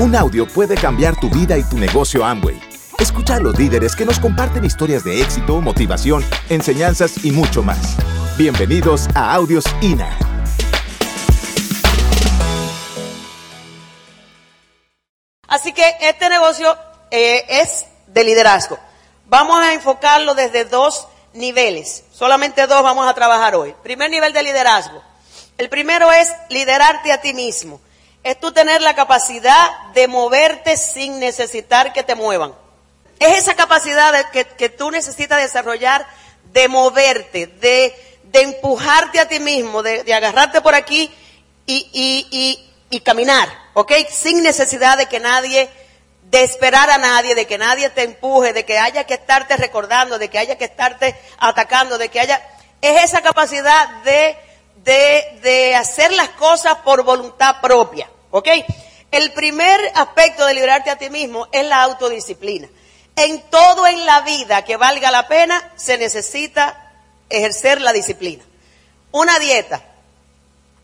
[0.00, 2.56] Un audio puede cambiar tu vida y tu negocio Amway.
[3.00, 7.96] Escucha a los líderes que nos comparten historias de éxito, motivación, enseñanzas y mucho más.
[8.36, 10.16] Bienvenidos a Audios INA.
[15.48, 16.78] Así que este negocio
[17.10, 18.78] eh, es de liderazgo.
[19.26, 22.04] Vamos a enfocarlo desde dos niveles.
[22.12, 23.74] Solamente dos vamos a trabajar hoy.
[23.82, 25.02] Primer nivel de liderazgo.
[25.56, 27.80] El primero es liderarte a ti mismo.
[28.28, 32.54] Es tú tener la capacidad de moverte sin necesitar que te muevan.
[33.18, 36.06] Es esa capacidad que, que, tú necesitas desarrollar
[36.52, 41.10] de moverte, de, de empujarte a ti mismo, de, de agarrarte por aquí
[41.64, 43.92] y, y, y, y, caminar, ¿ok?
[44.10, 45.70] Sin necesidad de que nadie,
[46.24, 50.18] de esperar a nadie, de que nadie te empuje, de que haya que estarte recordando,
[50.18, 52.46] de que haya que estarte atacando, de que haya...
[52.82, 54.36] Es esa capacidad de
[54.84, 58.08] de, de hacer las cosas por voluntad propia.
[58.30, 58.48] ¿Ok?
[59.10, 62.68] El primer aspecto de liberarte a ti mismo es la autodisciplina.
[63.16, 66.92] En todo en la vida que valga la pena se necesita
[67.30, 68.44] ejercer la disciplina.
[69.10, 69.82] Una dieta.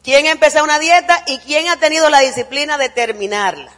[0.02, 3.72] ¿Quién ha empezado una dieta y quién ha tenido la disciplina de terminarla?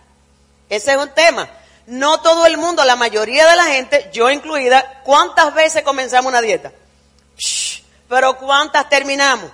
[0.69, 1.49] Ese es un tema.
[1.87, 6.41] No todo el mundo, la mayoría de la gente, yo incluida, ¿cuántas veces comenzamos una
[6.41, 6.73] dieta?
[8.09, 9.51] Pero ¿cuántas terminamos?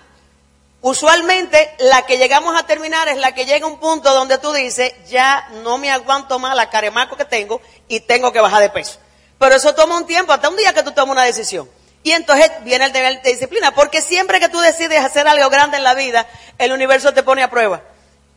[0.83, 4.53] Usualmente la que llegamos a terminar es la que llega a un punto donde tú
[4.53, 8.69] dices, ya no me aguanto más la caremaco que tengo y tengo que bajar de
[8.69, 8.99] peso.
[9.39, 11.71] Pero eso toma un tiempo, hasta un día que tú tomas una decisión.
[12.03, 15.77] Y entonces viene el deber de disciplina, porque siempre que tú decides hacer algo grande
[15.77, 16.27] en la vida,
[16.59, 17.83] el universo te pone a prueba.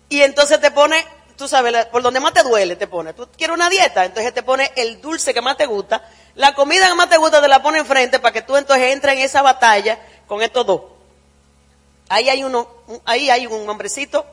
[0.08, 1.04] Y entonces te pone,
[1.36, 3.14] tú sabes, por donde más te duele te pone.
[3.14, 6.88] Tú quieres una dieta, entonces te pone el dulce que más te gusta, la comida
[6.90, 9.42] que más te gusta te la pone enfrente para que tú entonces entres en esa
[9.42, 10.95] batalla con estos dos.
[12.09, 12.67] Ahí hay uno,
[13.06, 14.25] ahí hay un hombrecito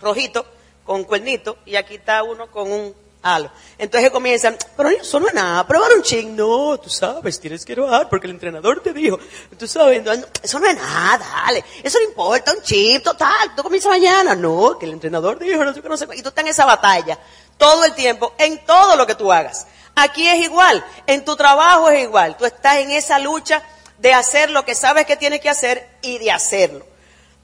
[0.00, 0.44] rojito
[0.84, 3.50] con cuernito y aquí está uno con un halo.
[3.78, 6.34] Entonces comienzan, pero eso no es nada, probar un ching.
[6.34, 9.18] No, tú sabes, tienes que bajar porque el entrenador te dijo.
[9.58, 10.02] Tú sabes,
[10.42, 11.64] eso no es nada, dale.
[11.82, 13.54] Eso no importa, un chip, total.
[13.56, 14.34] Tú comienzas mañana.
[14.34, 16.06] No, que el entrenador dijo, no sé qué, no sé.
[16.14, 17.18] Y tú estás en esa batalla
[17.56, 19.66] todo el tiempo, en todo lo que tú hagas.
[19.94, 22.36] Aquí es igual, en tu trabajo es igual.
[22.36, 23.62] Tú estás en esa lucha
[23.98, 26.91] de hacer lo que sabes que tienes que hacer y de hacerlo.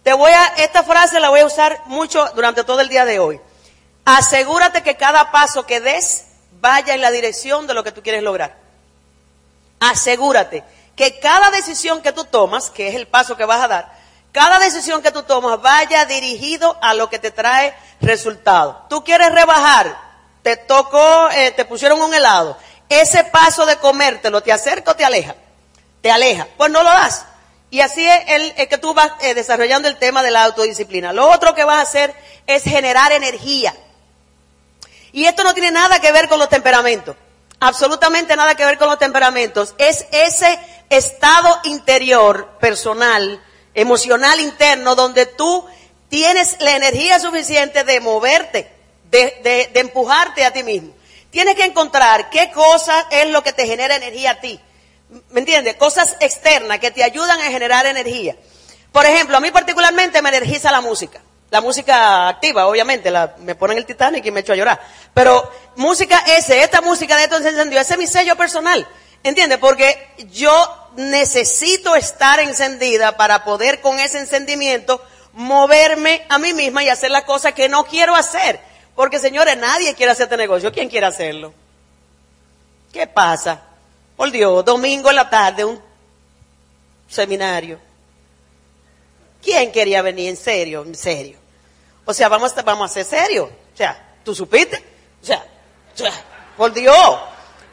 [0.08, 3.18] Te voy a, esta frase la voy a usar mucho durante todo el día de
[3.18, 3.38] hoy.
[4.06, 6.24] Asegúrate que cada paso que des
[6.62, 8.56] vaya en la dirección de lo que tú quieres lograr.
[9.80, 10.64] Asegúrate
[10.96, 13.92] que cada decisión que tú tomas, que es el paso que vas a dar,
[14.32, 18.86] cada decisión que tú tomas vaya dirigido a lo que te trae resultado.
[18.88, 19.94] Tú quieres rebajar,
[20.42, 22.56] te tocó, eh, te pusieron un helado.
[22.88, 25.34] Ese paso de comértelo, ¿te acerca o te aleja?
[26.00, 26.48] Te aleja.
[26.56, 27.26] Pues no lo das.
[27.70, 31.12] Y así es el, que tú vas eh, desarrollando el tema de la autodisciplina.
[31.12, 32.14] Lo otro que vas a hacer
[32.46, 33.74] es generar energía.
[35.12, 37.16] Y esto no tiene nada que ver con los temperamentos.
[37.60, 39.74] Absolutamente nada que ver con los temperamentos.
[39.78, 40.58] Es ese
[40.90, 43.42] estado interior, personal,
[43.74, 45.66] emocional interno, donde tú
[46.08, 48.70] tienes la energía suficiente de moverte,
[49.10, 50.94] de, empujarte a ti mismo.
[51.30, 54.60] Tienes que encontrar qué cosa es lo que te genera energía a ti.
[55.30, 55.76] ¿Me entiendes?
[55.76, 58.36] Cosas externas que te ayudan a generar energía.
[58.92, 61.20] Por ejemplo, a mí particularmente me energiza la música.
[61.50, 64.80] La música activa, obviamente, la, me ponen el Titanic y me echo a llorar.
[65.14, 68.86] Pero música ese, esta música de esto se encendió, ese es mi sello personal.
[69.22, 69.58] ¿Entiendes?
[69.58, 75.02] Porque yo necesito estar encendida para poder con ese encendimiento
[75.32, 78.60] moverme a mí misma y hacer las cosas que no quiero hacer.
[78.94, 80.72] Porque señores, nadie quiere hacer este negocio.
[80.72, 81.54] ¿Quién quiere hacerlo?
[82.92, 83.62] ¿Qué pasa?
[84.18, 85.80] Por Dios, domingo en la tarde, un
[87.08, 87.78] seminario.
[89.40, 90.82] ¿Quién quería venir en serio?
[90.82, 91.38] En serio.
[92.04, 93.48] O sea, vamos a, vamos a ser serios.
[93.48, 94.82] O sea, ¿tú supiste?
[95.22, 95.46] O sea,
[95.94, 96.10] o sea,
[96.56, 97.20] por Dios.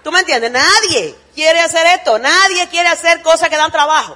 [0.03, 0.51] ¿Tú me entiendes?
[0.51, 2.19] Nadie quiere hacer esto.
[2.19, 4.15] Nadie quiere hacer cosas que dan trabajo.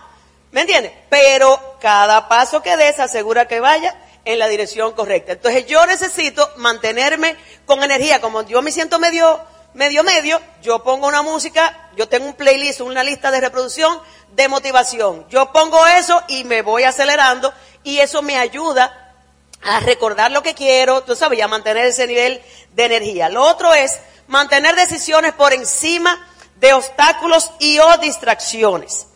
[0.51, 0.91] ¿Me entiendes?
[1.09, 5.31] Pero cada paso que des asegura que vaya en la dirección correcta.
[5.31, 7.35] Entonces yo necesito mantenerme
[7.66, 8.22] con energía.
[8.22, 9.43] Como yo me siento medio
[9.74, 14.00] medio medio, yo pongo una música, yo tengo un playlist, una lista de reproducción
[14.32, 15.26] de motivación.
[15.30, 19.14] Yo pongo eso y me voy acelerando y eso me ayuda
[19.62, 22.42] a recordar lo que quiero, tú sabes, a mantener ese nivel
[22.74, 23.30] de energía.
[23.30, 29.08] Lo otro es mantener decisiones por encima de obstáculos y o distracciones.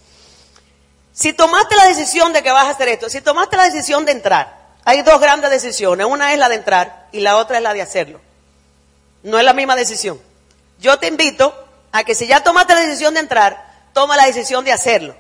[1.14, 4.14] Si tomaste la decisión de que vas a hacer esto, si tomaste la decisión de
[4.14, 6.06] entrar, hay dos grandes decisiones.
[6.06, 8.20] Una es la de entrar y la otra es la de hacerlo.
[9.22, 10.20] No es la misma decisión
[10.84, 11.56] yo te invito
[11.94, 15.16] a que si ya tomaste la decisión de entrar, toma la decisión de hacerlo.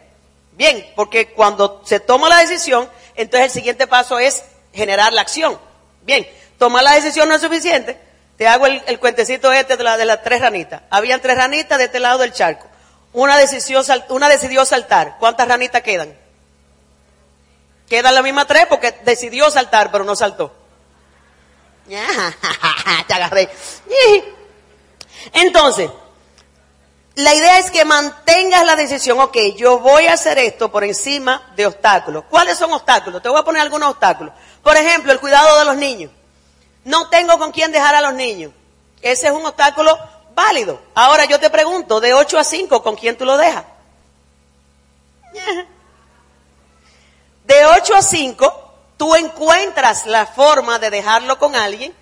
[0.52, 4.44] Bien, porque cuando se toma la decisión, entonces el siguiente paso es
[4.74, 5.58] generar la acción.
[6.02, 6.28] Bien,
[6.58, 7.98] tomar la decisión no es suficiente,
[8.38, 10.82] te hago el, cuentecito este de, de las tres ranitas.
[10.90, 12.68] Habían tres ranitas de este lado del charco.
[13.14, 15.16] Una decidió, una decidió saltar.
[15.18, 16.14] ¿Cuántas ranitas quedan?
[17.88, 20.54] Quedan las mismas tres porque decidió saltar, pero no saltó.
[21.88, 23.50] Te agarré.
[25.32, 25.90] Entonces,
[27.16, 31.52] la idea es que mantengas la decisión, ok, yo voy a hacer esto por encima
[31.56, 32.24] de obstáculos.
[32.30, 33.22] ¿Cuáles son obstáculos?
[33.22, 34.34] Te voy a poner algunos obstáculos.
[34.64, 36.12] Por ejemplo, el cuidado de los niños.
[36.84, 38.52] No tengo con quién dejar a los niños.
[39.02, 39.98] Ese es un obstáculo
[40.34, 40.82] válido.
[40.96, 43.64] Ahora yo te pregunto, de 8 a 5, ¿con quién tú lo dejas?
[47.46, 51.94] De 8 a 5, tú encuentras la forma de dejarlo con alguien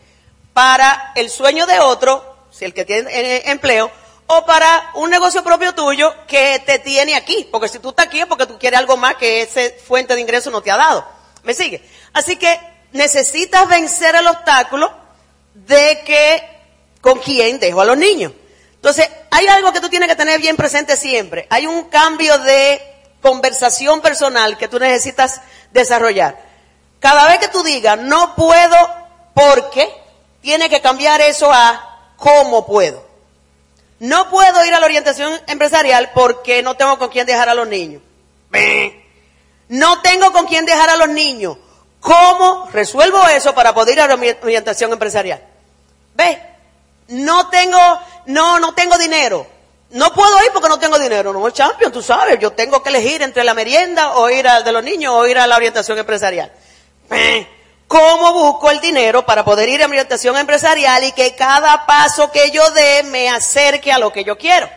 [0.54, 3.92] para el sueño de otro, si el que tiene eh, empleo,
[4.28, 7.48] o para un negocio propio tuyo que te tiene aquí.
[7.52, 10.22] Porque si tú estás aquí es porque tú quieres algo más que esa fuente de
[10.22, 11.06] ingreso no te ha dado.
[11.44, 11.84] ¿Me sigue?
[12.14, 12.60] Así que
[12.94, 14.92] necesitas vencer el obstáculo
[15.54, 16.44] de que
[17.02, 18.32] con quién dejo a los niños.
[18.76, 21.46] Entonces, hay algo que tú tienes que tener bien presente siempre.
[21.50, 22.82] Hay un cambio de
[23.22, 26.40] conversación personal que tú necesitas desarrollar.
[27.00, 28.76] Cada vez que tú digas, no puedo
[29.34, 29.88] porque,
[30.42, 31.91] tiene que cambiar eso a
[32.22, 33.04] cómo puedo.
[34.00, 37.68] No puedo ir a la orientación empresarial porque no tengo con quién dejar a los
[37.68, 38.02] niños.
[39.68, 41.58] No tengo con quién dejar a los niños.
[42.00, 45.42] ¿Cómo resuelvo eso para poder ir a la orientación empresarial?
[46.16, 46.42] ¿Ve?
[47.10, 47.80] No tengo,
[48.28, 49.46] no, no tengo dinero.
[49.92, 51.34] No puedo ir porque no tengo dinero.
[51.34, 54.72] No, champion, tú sabes, yo tengo que elegir entre la merienda o ir a de
[54.72, 56.52] los niños o ir a la orientación empresarial.
[57.92, 62.32] ¿Cómo busco el dinero para poder ir a mi orientación empresarial y que cada paso
[62.32, 64.70] que yo dé me acerque a lo que yo quiero?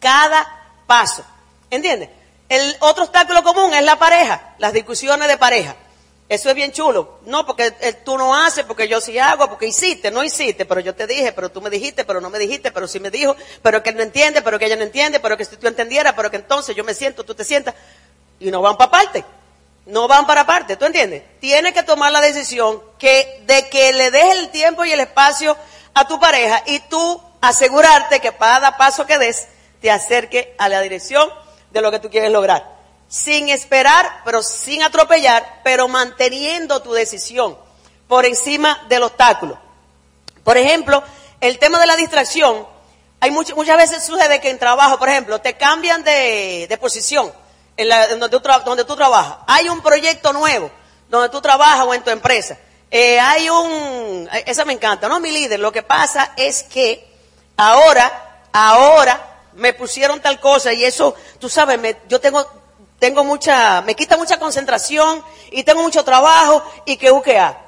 [0.00, 0.48] Cada
[0.86, 1.22] paso.
[1.68, 2.08] ¿Entiendes?
[2.48, 5.76] El otro obstáculo común es la pareja, las discusiones de pareja.
[6.30, 7.18] Eso es bien chulo.
[7.26, 7.72] No, porque
[8.06, 11.32] tú no haces, porque yo sí hago, porque hiciste, no hiciste, pero yo te dije,
[11.32, 13.96] pero tú me dijiste, pero no me dijiste, pero sí me dijo, pero que él
[13.96, 16.74] no entiende, pero que ella no entiende, pero que si tú entendieras, pero que entonces
[16.74, 17.74] yo me siento, tú te sientas,
[18.40, 19.26] y no van para parte.
[19.86, 21.22] No van para parte, ¿tú entiendes?
[21.40, 25.56] Tienes que tomar la decisión que, de que le des el tiempo y el espacio
[25.94, 29.48] a tu pareja y tú asegurarte que cada paso que des
[29.80, 31.28] te acerque a la dirección
[31.70, 32.82] de lo que tú quieres lograr
[33.12, 37.58] sin esperar, pero sin atropellar, pero manteniendo tu decisión
[38.08, 39.58] por encima del obstáculo.
[40.42, 41.02] Por ejemplo,
[41.38, 42.66] el tema de la distracción,
[43.20, 47.30] hay muchas veces sucede que en trabajo, por ejemplo, te cambian de, posición
[47.76, 49.36] en, donde, tú donde, tú trabajas.
[49.46, 50.70] Hay un proyecto nuevo
[51.08, 52.58] donde tú trabajas o en tu empresa.
[52.90, 55.20] Eh, hay un, esa me encanta, ¿no?
[55.20, 57.06] Mi líder, lo que pasa es que
[57.56, 62.46] ahora, ahora me pusieron tal cosa y eso, tú sabes, me, yo tengo
[63.02, 67.60] tengo mucha, me quita mucha concentración y tengo mucho trabajo y que buquea.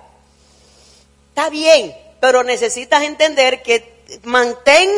[1.30, 4.88] Está bien, pero necesitas entender que mantén,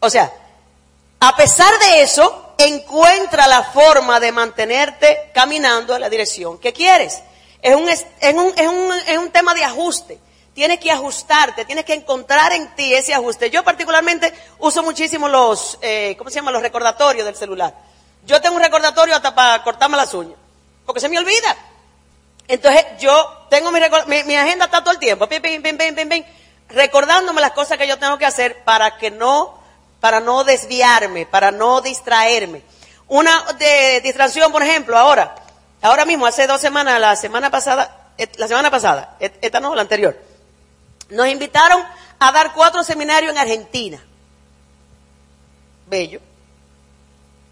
[0.00, 0.32] o sea,
[1.20, 7.20] a pesar de eso, encuentra la forma de mantenerte caminando en la dirección que quieres.
[7.62, 8.04] Es un, es
[8.34, 10.18] un, es un, es un tema de ajuste.
[10.54, 13.50] Tienes que ajustarte, tienes que encontrar en ti ese ajuste.
[13.50, 16.50] Yo particularmente uso muchísimo los, eh, ¿cómo se llama?
[16.50, 17.74] Los recordatorios del celular.
[18.26, 20.36] Yo tengo un recordatorio hasta para cortarme las uñas,
[20.84, 21.56] porque se me olvida.
[22.48, 23.80] Entonces yo tengo mi,
[24.24, 25.28] mi, agenda está todo el tiempo,
[26.68, 29.59] recordándome las cosas que yo tengo que hacer para que no,
[30.00, 32.62] para no desviarme, para no distraerme.
[33.08, 35.34] Una de distracción, por ejemplo, ahora,
[35.82, 40.16] ahora mismo, hace dos semanas, la semana pasada, la semana pasada, esta no, la anterior,
[41.10, 41.82] nos invitaron
[42.18, 44.02] a dar cuatro seminarios en Argentina.
[45.86, 46.20] Bello.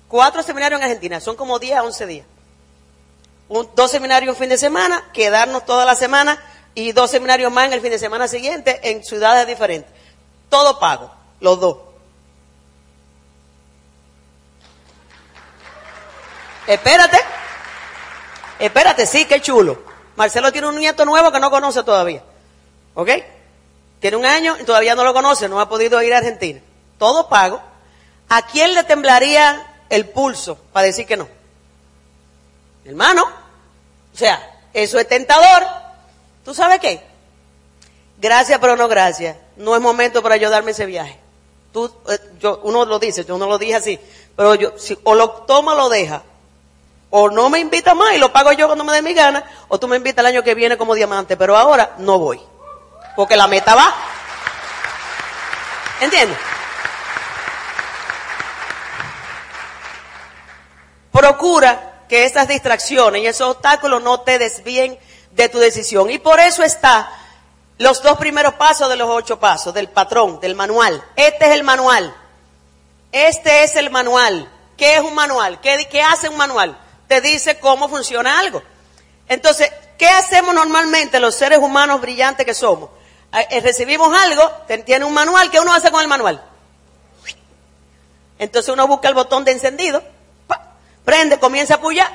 [0.07, 2.27] Cuatro seminarios en Argentina, son como 10 a 11 días.
[3.75, 6.43] dos seminarios un fin de semana, quedarnos toda la semana
[6.75, 9.91] y dos seminarios más en el fin de semana siguiente en ciudades diferentes.
[10.49, 11.88] Todo pago, los dos.
[16.69, 17.19] Espérate,
[18.61, 19.83] espérate, sí, qué chulo.
[20.15, 22.23] Marcelo tiene un nieto nuevo que no conoce todavía.
[22.95, 23.11] ¿Ok?
[24.01, 26.61] Tiene un año y todavía no lo conoce, no ha podido ir a Argentina.
[26.99, 27.61] Todo pago.
[28.29, 31.29] ¿A quién le temblaría el pulso para decir que no.
[32.85, 33.25] Hermano,
[34.15, 35.67] o sea, eso es tentador.
[36.45, 37.03] ¿Tú sabes qué?
[38.19, 39.37] Gracias, pero no gracias.
[39.57, 41.19] No es momento para yo darme ese viaje.
[41.73, 44.01] Tú, eh, yo, uno lo dice, yo no lo dije así,
[44.37, 46.23] pero yo, si, o lo toma o lo deja,
[47.11, 49.79] o no me invita más y lo pago yo cuando me dé mi gana, o
[49.79, 52.41] tú me invitas el año que viene como diamante, pero ahora no voy,
[53.17, 53.95] porque la meta va.
[56.01, 56.39] ¿Entiendes?
[61.11, 64.99] Procura que esas distracciones y esos obstáculos no te desvíen
[65.33, 66.11] de tu decisión.
[66.11, 67.11] Y por eso está
[67.79, 71.03] los dos primeros pasos de los ocho pasos, del patrón, del manual.
[71.17, 72.15] Este es el manual.
[73.13, 74.49] Este es el manual.
[74.77, 75.61] ¿Qué es un manual?
[75.61, 76.79] ¿Qué, qué hace un manual?
[77.09, 78.63] Te dice cómo funciona algo.
[79.29, 82.91] Entonces, ¿qué hacemos normalmente los seres humanos brillantes que somos?
[83.33, 84.51] Eh, eh, recibimos algo,
[84.87, 86.43] tiene un manual, ¿qué uno hace con el manual?
[88.39, 90.03] Entonces uno busca el botón de encendido,
[91.05, 92.11] prende, comienza a pullar,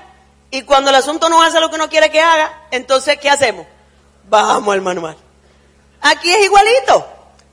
[0.50, 3.68] y cuando el asunto no hace lo que uno quiere que haga, entonces ¿qué hacemos?
[4.30, 5.18] Vamos al manual.
[6.02, 7.08] Aquí es igualito.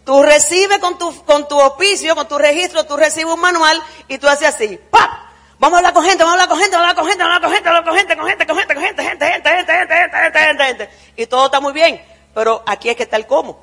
[0.05, 4.19] Tú recibes con tu, con tu oficio, con tu registro, tú recibes un manual y
[4.19, 5.30] tú haces así, ¡pap!
[5.61, 7.23] Vamos a hablar con gente, vamos a hablar con gente, vamos a hablar con gente,
[7.23, 9.73] vamos a hablar con gente, con gente, con gente, con gente, con gente, gente, gente,
[9.75, 12.03] gente, gente, gente, gente, gente, Y todo está muy bien,
[12.35, 13.63] pero aquí es que está el cómo.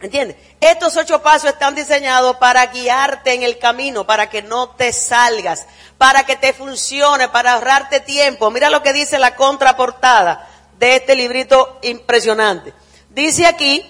[0.00, 0.38] ¿Entiendes?
[0.62, 5.66] Estos ocho pasos están diseñados para guiarte en el camino, para que no te salgas,
[5.98, 8.50] para que te funcione, para ahorrarte tiempo.
[8.50, 10.48] Mira lo que dice la contraportada
[10.78, 12.72] de este librito impresionante.
[13.10, 13.84] Dice aquí,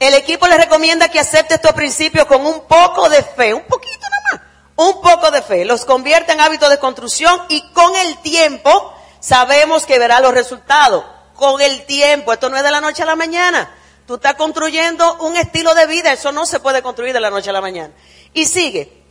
[0.00, 4.00] el equipo le recomienda que acepte estos principios con un poco de fe, un poquito
[4.00, 4.40] nada más,
[4.76, 5.64] un poco de fe.
[5.64, 11.04] Los convierte en hábitos de construcción y con el tiempo sabemos que verá los resultados.
[11.34, 13.74] Con el tiempo, esto no es de la noche a la mañana.
[14.06, 17.50] Tú estás construyendo un estilo de vida, eso no se puede construir de la noche
[17.50, 17.92] a la mañana.
[18.32, 19.04] Y sigue.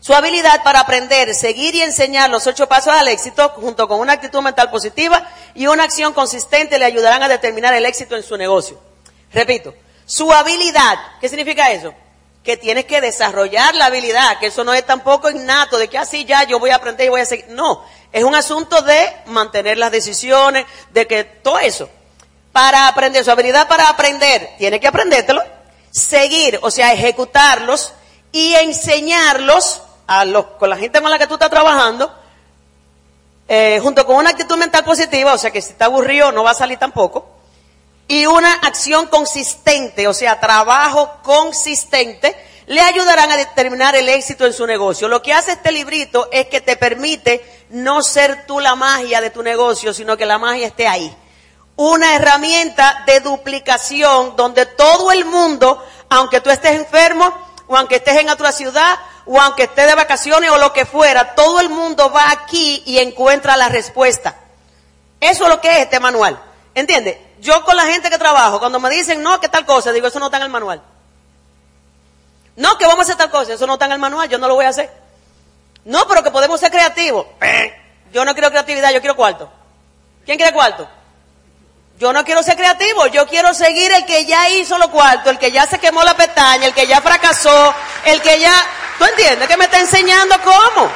[0.00, 4.14] Su habilidad para aprender, seguir y enseñar los ocho pasos al éxito, junto con una
[4.14, 8.36] actitud mental positiva y una acción consistente, le ayudarán a determinar el éxito en su
[8.36, 8.78] negocio.
[9.32, 9.74] Repito,
[10.04, 11.92] su habilidad, ¿qué significa eso?
[12.46, 16.24] Que tienes que desarrollar la habilidad, que eso no es tampoco innato, de que así
[16.24, 17.46] ya yo voy a aprender y voy a seguir.
[17.48, 21.90] No, es un asunto de mantener las decisiones, de que todo eso
[22.56, 25.44] para aprender, su habilidad para aprender, tiene que aprendértelo,
[25.90, 27.92] seguir, o sea, ejecutarlos
[28.32, 32.10] y enseñarlos a los, con la gente con la que tú estás trabajando,
[33.46, 36.52] eh, junto con una actitud mental positiva, o sea que si está aburrido no va
[36.52, 37.28] a salir tampoco,
[38.08, 42.36] y una acción consistente, o sea, trabajo consistente,
[42.66, 45.08] le ayudarán a determinar el éxito en su negocio.
[45.08, 49.30] Lo que hace este librito es que te permite no ser tú la magia de
[49.30, 51.16] tu negocio, sino que la magia esté ahí
[51.76, 57.32] una herramienta de duplicación donde todo el mundo, aunque tú estés enfermo,
[57.68, 58.96] o aunque estés en otra ciudad,
[59.26, 62.98] o aunque estés de vacaciones o lo que fuera, todo el mundo va aquí y
[62.98, 64.36] encuentra la respuesta.
[65.20, 66.40] Eso es lo que es este manual.
[66.74, 67.18] ¿Entiendes?
[67.40, 70.18] Yo con la gente que trabajo, cuando me dicen, no, que tal cosa, digo, eso
[70.18, 70.82] no está en el manual.
[72.56, 74.48] No, que vamos a hacer tal cosa, eso no está en el manual, yo no
[74.48, 74.90] lo voy a hacer.
[75.84, 77.26] No, pero que podemos ser creativos.
[78.12, 79.50] Yo no quiero creatividad, yo quiero cuarto.
[80.24, 80.88] ¿Quién quiere cuarto?
[81.98, 85.38] Yo no quiero ser creativo, yo quiero seguir el que ya hizo lo cuarto, el
[85.38, 87.74] que ya se quemó la pestaña, el que ya fracasó,
[88.04, 88.52] el que ya...
[88.98, 90.90] ¿Tú entiendes que me está enseñando cómo?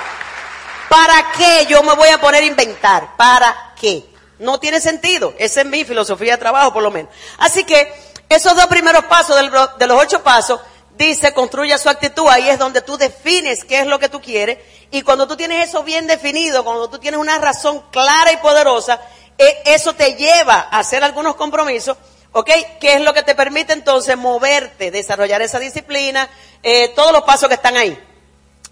[0.88, 3.16] ¿Para qué yo me voy a poner a inventar?
[3.16, 4.10] ¿Para qué?
[4.40, 5.35] No tiene sentido.
[5.38, 7.12] Esa es mi filosofía de trabajo, por lo menos.
[7.38, 7.92] Así que
[8.28, 10.61] esos dos primeros pasos de los ocho pasos,
[10.97, 12.26] dice, construya su actitud.
[12.28, 14.59] Ahí es donde tú defines qué es lo que tú quieres.
[14.90, 19.00] Y cuando tú tienes eso bien definido, cuando tú tienes una razón clara y poderosa,
[19.38, 21.97] e, eso te lleva a hacer algunos compromisos,
[22.32, 22.50] ¿ok?
[22.80, 26.28] Que es lo que te permite entonces moverte, desarrollar esa disciplina,
[26.62, 27.99] eh, todos los pasos que están ahí.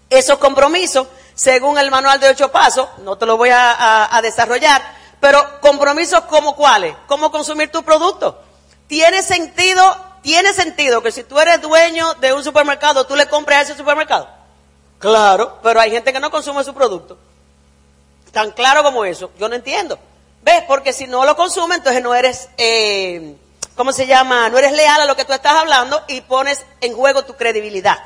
[0.09, 4.81] Esos compromisos, según el manual de ocho pasos, no te lo voy a, desarrollar,
[5.19, 8.41] pero compromisos como cuáles, cómo consumir tu producto.
[8.87, 9.81] Tiene sentido,
[10.21, 13.77] tiene sentido que si tú eres dueño de un supermercado, tú le compres a ese
[13.77, 14.27] supermercado.
[14.97, 17.17] Claro, pero hay gente que no consume su producto.
[18.31, 19.97] Tan claro como eso, yo no entiendo.
[20.41, 20.63] ¿Ves?
[20.67, 23.35] Porque si no lo consume, entonces no eres, eh,
[23.75, 24.49] ¿cómo se llama?
[24.49, 27.97] No eres leal a lo que tú estás hablando y pones en juego tu credibilidad.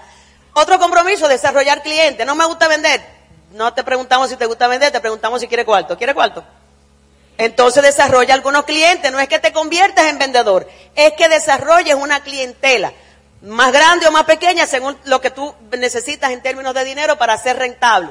[0.53, 2.25] Otro compromiso, desarrollar clientes.
[2.25, 3.03] No me gusta vender.
[3.51, 5.97] No te preguntamos si te gusta vender, te preguntamos si quiere cuarto.
[5.97, 6.43] ¿Quiere cuarto?
[7.37, 9.11] Entonces desarrolla algunos clientes.
[9.11, 12.93] No es que te conviertas en vendedor, es que desarrolles una clientela
[13.41, 17.37] más grande o más pequeña según lo que tú necesitas en términos de dinero para
[17.37, 18.09] ser rentable.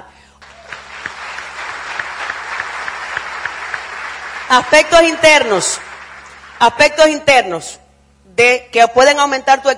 [4.48, 5.78] Aspectos internos,
[6.58, 7.78] aspectos internos
[8.36, 9.70] de que pueden aumentar tu,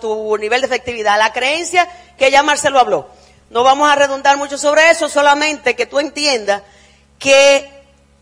[0.00, 1.18] tu, nivel de efectividad.
[1.18, 3.08] La creencia que ya Marcelo habló.
[3.48, 6.62] No vamos a redundar mucho sobre eso, solamente que tú entiendas
[7.18, 7.71] que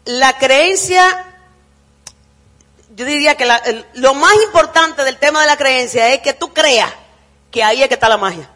[0.04, 1.26] la creencia,
[2.97, 3.47] yo diría que
[3.95, 6.92] lo más importante del tema de la creencia es que tú creas
[7.50, 8.49] que ahí es que está la magia.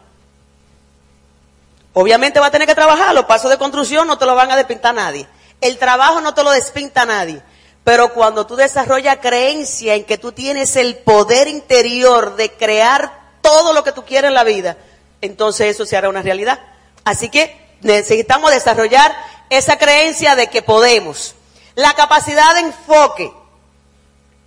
[1.93, 4.57] Obviamente va a tener que trabajar, los pasos de construcción no te lo van a
[4.57, 5.27] despintar nadie.
[5.61, 7.41] El trabajo no te lo despinta nadie.
[7.85, 13.73] Pero cuando tú desarrollas creencia en que tú tienes el poder interior de crear todo
[13.73, 14.75] lo que tú quieres en la vida,
[15.21, 16.59] entonces eso se hará una realidad.
[17.03, 19.15] Así que necesitamos desarrollar
[19.51, 21.34] esa creencia de que podemos.
[21.75, 23.31] La capacidad de enfoque.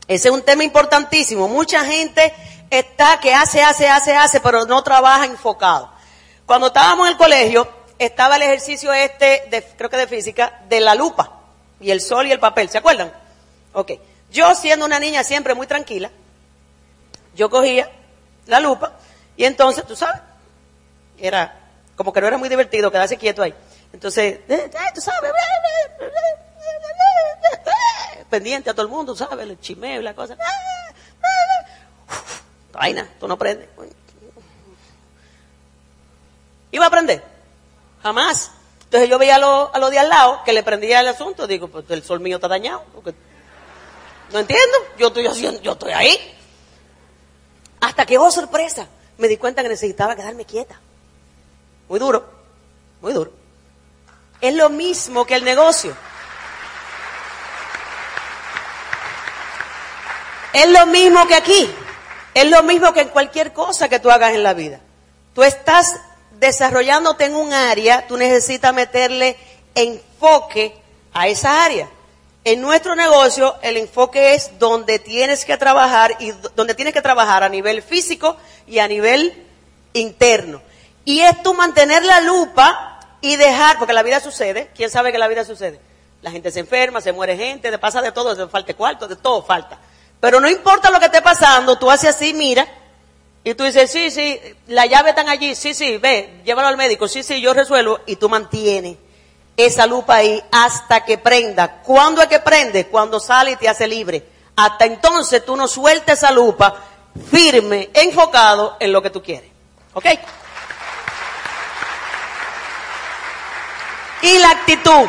[0.06, 1.49] Ese es un tema importantísimo.
[1.49, 2.32] Mucha gente
[2.70, 5.90] está que hace, hace, hace, hace, pero no trabaja enfocado.
[6.47, 7.68] Cuando estábamos en el colegio,
[7.99, 11.40] estaba el ejercicio este, de, creo que de física, de la lupa
[11.80, 12.70] y el sol y el papel.
[12.70, 13.12] ¿Se acuerdan?
[13.75, 13.92] Ok.
[14.30, 16.11] Yo siendo una niña siempre muy tranquila,
[17.35, 17.90] yo cogía
[18.47, 18.92] la lupa
[19.37, 20.20] y entonces, tú sabes,
[21.18, 21.54] era
[21.97, 23.54] como que no era muy divertido quedarse quieto ahí.
[23.92, 25.30] Entonces, eh, eh, tú sabes,
[28.30, 29.49] pendiente a todo el mundo, ¿sabes?
[29.49, 30.37] El chimeo y la cosa.
[32.73, 33.68] Vaina, tú no aprendes.
[36.70, 37.25] ¿Iba a aprender?
[38.02, 38.50] Jamás.
[38.85, 41.47] Entonces yo veía a los lo de al lado que le prendía el asunto.
[41.47, 42.85] Digo, pues el sol mío está dañado.
[44.32, 44.76] no entiendo.
[44.99, 46.16] Yo estoy haciendo, yo estoy ahí.
[47.80, 48.87] Hasta que, oh sorpresa,
[49.18, 50.80] me di cuenta que necesitaba quedarme quieta.
[51.88, 52.28] Muy duro,
[53.00, 53.32] muy duro.
[54.40, 55.97] Es lo mismo que el negocio.
[60.52, 61.71] Es lo mismo que aquí.
[62.35, 64.81] Es lo mismo que en cualquier cosa que tú hagas en la vida.
[65.35, 66.00] Tú estás
[66.38, 69.37] desarrollándote en un área, tú necesitas meterle
[69.75, 70.75] enfoque
[71.12, 71.88] a esa área.
[72.45, 77.43] En nuestro negocio, el enfoque es donde tienes que trabajar y donde tienes que trabajar
[77.43, 78.37] a nivel físico
[78.67, 79.47] y a nivel
[79.93, 80.62] interno.
[81.05, 85.19] Y es tú mantener la lupa y dejar, porque la vida sucede, ¿quién sabe que
[85.19, 85.81] la vida sucede?
[86.23, 89.17] La gente se enferma, se muere gente, te pasa de todo, te falta cuarto, de
[89.17, 89.78] todo falta.
[90.21, 92.67] Pero no importa lo que esté pasando, tú haces así, mira,
[93.45, 97.07] y tú dices, sí, sí, la llave están allí, sí, sí, ve, llévalo al médico,
[97.07, 98.97] sí, sí, yo resuelvo, y tú mantienes
[99.57, 101.83] esa lupa ahí hasta que prenda.
[101.83, 102.87] ¿Cuándo es que prende?
[102.87, 104.25] Cuando sale y te hace libre.
[104.55, 106.77] Hasta entonces tú no sueltes esa lupa
[107.31, 109.51] firme, enfocado en lo que tú quieres.
[109.95, 110.07] ¿Ok?
[114.23, 115.09] Y la actitud.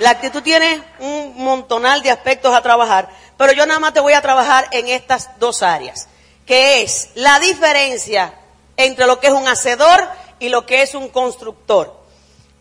[0.00, 4.14] La actitud tiene un montonal de aspectos a trabajar, pero yo nada más te voy
[4.14, 6.08] a trabajar en estas dos áreas,
[6.46, 8.32] que es la diferencia
[8.78, 10.08] entre lo que es un hacedor
[10.38, 11.94] y lo que es un constructor.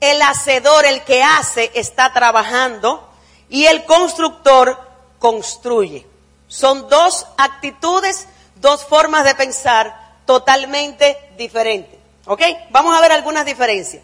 [0.01, 3.09] El hacedor, el que hace, está trabajando
[3.47, 4.77] y el constructor
[5.17, 6.05] construye.
[6.49, 11.97] Son dos actitudes, dos formas de pensar totalmente diferentes.
[12.25, 12.41] ¿Ok?
[12.71, 14.03] Vamos a ver algunas diferencias.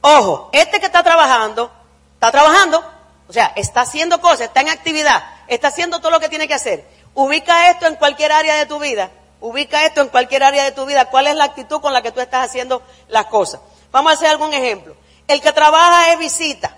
[0.00, 1.72] Ojo, este que está trabajando,
[2.20, 2.84] está trabajando,
[3.28, 6.52] o sea, está haciendo cosas, está en actividad, está haciendo todo lo que tiene que
[6.52, 6.84] hacer.
[7.14, 9.10] Ubica esto en cualquier área de tu vida.
[9.40, 11.06] Ubica esto en cualquier área de tu vida.
[11.06, 13.62] ¿Cuál es la actitud con la que tú estás haciendo las cosas?
[13.90, 14.94] Vamos a hacer algún ejemplo.
[15.26, 16.76] El que trabaja es visita.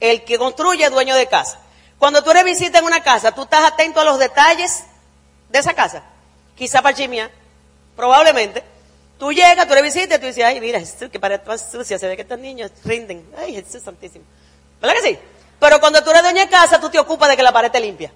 [0.00, 1.58] El que construye es dueño de casa.
[1.98, 4.84] Cuando tú eres visita en una casa, tú estás atento a los detalles
[5.50, 6.02] de esa casa.
[6.56, 7.30] Quizá para chimia,
[7.94, 8.64] probablemente.
[9.18, 11.98] Tú llegas, tú eres visita y tú dices, ay, mira, Jesús, que pared más sucia,
[11.98, 13.26] se ve que estos niños rinden.
[13.38, 14.24] Ay, Jesús santísimo.
[14.80, 15.18] ¿Verdad que sí?
[15.58, 17.80] Pero cuando tú eres dueña de casa, tú te ocupas de que la pared esté
[17.80, 18.12] limpia.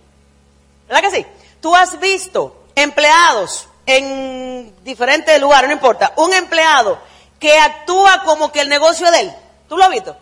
[0.89, 1.27] ¿Verdad que sí?
[1.61, 6.99] Tú has visto empleados en diferentes lugares, no importa, un empleado
[7.39, 9.33] que actúa como que el negocio es de él.
[9.69, 10.17] ¿Tú lo has visto?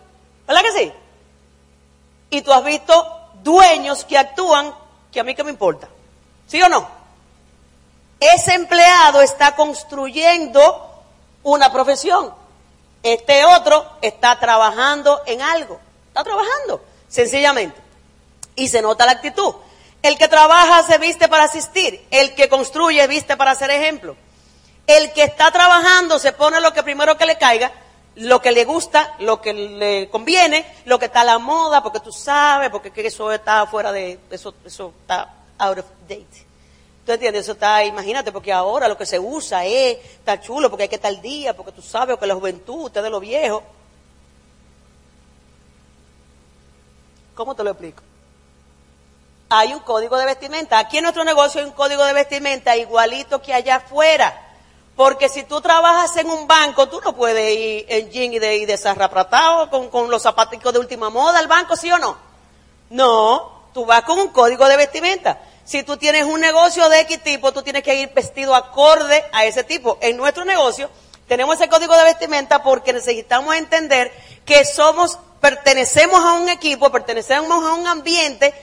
[0.47, 0.93] ¿Verdad que sí?
[2.31, 4.73] Y tú has visto dueños que actúan
[5.11, 5.87] que a mí que me importa.
[6.47, 6.87] ¿Sí o no?
[8.19, 11.03] Ese empleado está construyendo
[11.43, 12.33] una profesión.
[13.01, 15.79] Este otro está trabajando en algo.
[16.19, 17.79] Está trabajando, sencillamente.
[18.57, 19.55] Y se nota la actitud.
[20.01, 22.05] El que trabaja se viste para asistir.
[22.11, 24.17] El que construye viste para ser ejemplo.
[24.85, 27.71] El que está trabajando se pone lo que primero que le caiga,
[28.15, 32.01] lo que le gusta, lo que le conviene, lo que está a la moda, porque
[32.01, 36.45] tú sabes, porque eso está fuera de, eso, eso está out of date.
[37.05, 37.43] ¿Tú entiendes?
[37.43, 40.95] Eso está, imagínate, porque ahora lo que se usa es, está chulo, porque hay que
[40.95, 43.21] estar al día, porque tú sabes, que la juventud, usted de lo
[47.39, 48.03] ¿Cómo te lo explico?
[49.47, 50.77] Hay un código de vestimenta.
[50.77, 54.37] Aquí en nuestro negocio hay un código de vestimenta igualito que allá afuera.
[54.97, 58.57] Porque si tú trabajas en un banco, tú no puedes ir en jean y de,
[58.57, 62.17] y desarrapratado con, con los zapaticos de última moda al banco, ¿sí o no?
[62.89, 65.39] No, tú vas con un código de vestimenta.
[65.63, 69.45] Si tú tienes un negocio de X tipo, tú tienes que ir vestido acorde a
[69.45, 69.97] ese tipo.
[70.01, 70.89] En nuestro negocio
[71.29, 74.11] tenemos ese código de vestimenta porque necesitamos entender
[74.43, 78.53] que somos, pertenecemos a un equipo, pertenecemos a un ambiente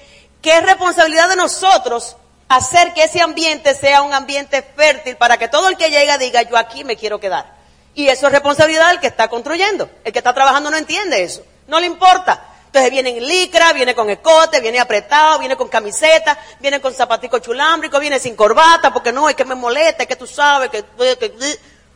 [0.42, 2.16] que es responsabilidad de nosotros
[2.48, 6.42] hacer que ese ambiente sea un ambiente fértil para que todo el que llega diga,
[6.42, 7.56] yo aquí me quiero quedar.
[7.94, 9.88] Y eso es responsabilidad del que está construyendo.
[10.04, 11.42] El que está trabajando no entiende eso.
[11.66, 12.44] No le importa.
[12.66, 17.38] Entonces viene en licra, viene con escote, viene apretado, viene con camiseta, viene con zapatico
[17.38, 20.84] chulámbrico, viene sin corbata, porque no, es que me molesta, es que tú sabes, que,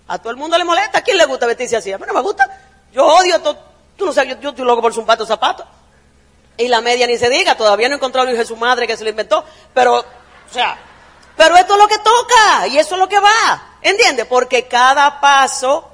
[0.08, 0.98] a todo el mundo le molesta.
[0.98, 1.92] ¿A quién le gusta vestirse así?
[1.92, 2.48] A mí no me gusta.
[2.92, 3.69] Yo odio todo.
[4.00, 5.66] Tú no sabes, yo, yo estoy loco por un pato.
[6.56, 8.86] Y la media ni se diga, todavía no he encontrado a hijo de su madre
[8.86, 10.04] que se lo inventó, pero, o
[10.50, 10.78] sea,
[11.36, 14.24] pero esto es lo que toca y eso es lo que va, ¿entiendes?
[14.24, 15.86] Porque cada paso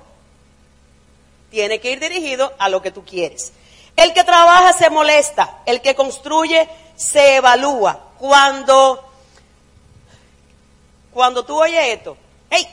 [1.51, 3.53] tiene que ir dirigido a lo que tú quieres.
[3.97, 8.11] El que trabaja se molesta, el que construye se evalúa.
[8.21, 9.05] Cuando,
[11.13, 12.17] cuando tú oyes esto,
[12.51, 12.69] ¡hey!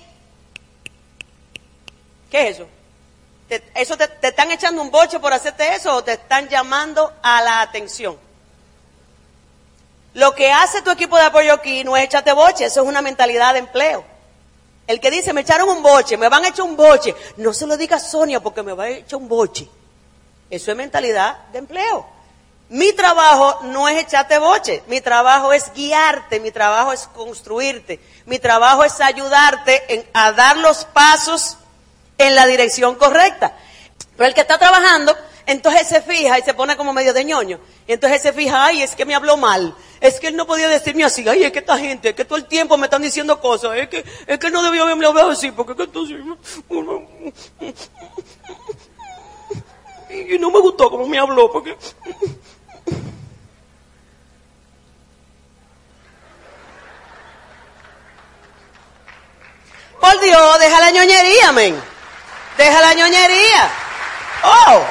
[2.29, 2.67] ¿Qué es eso?
[3.53, 7.39] ¿Te, ¿Eso te, están echando un boche por hacerte eso o te están llamando a
[7.43, 8.17] la atención?
[10.15, 13.03] Lo que hace tu equipo de apoyo aquí no es echarte boche, eso es una
[13.03, 14.03] mentalidad de empleo.
[14.87, 17.67] El que dice, me echaron un boche, me van a echar un boche, no se
[17.67, 19.69] lo diga Sonia porque me va a echar un boche.
[20.49, 22.07] Eso es mentalidad de empleo.
[22.69, 28.39] Mi trabajo no es echarte boche, mi trabajo es guiarte, mi trabajo es construirte, mi
[28.39, 31.59] trabajo es ayudarte en, a dar los pasos
[32.17, 33.55] en la dirección correcta.
[34.15, 37.59] Pero el que está trabajando, entonces se fija y se pone como medio de ñoño.
[37.87, 39.75] Y entonces se fija, ay, es que me habló mal.
[39.99, 42.37] Es que él no podía decirme así, ay, es que esta gente, es que todo
[42.37, 45.51] el tiempo me están diciendo cosas, es que, es que no debía haberme hablado así,
[45.51, 46.17] porque es que entonces...
[50.13, 51.75] Y no me gustó como me habló, porque...
[59.99, 61.92] Por Dios, deja la ñoñería, men.
[62.57, 63.71] Deja la ñoñería.
[64.43, 64.83] Oh.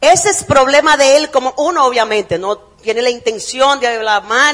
[0.00, 3.98] Ese es problema de él, como uno obviamente no tiene la intención de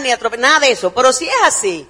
[0.03, 1.87] ni atropellar, nada de eso, pero si es así,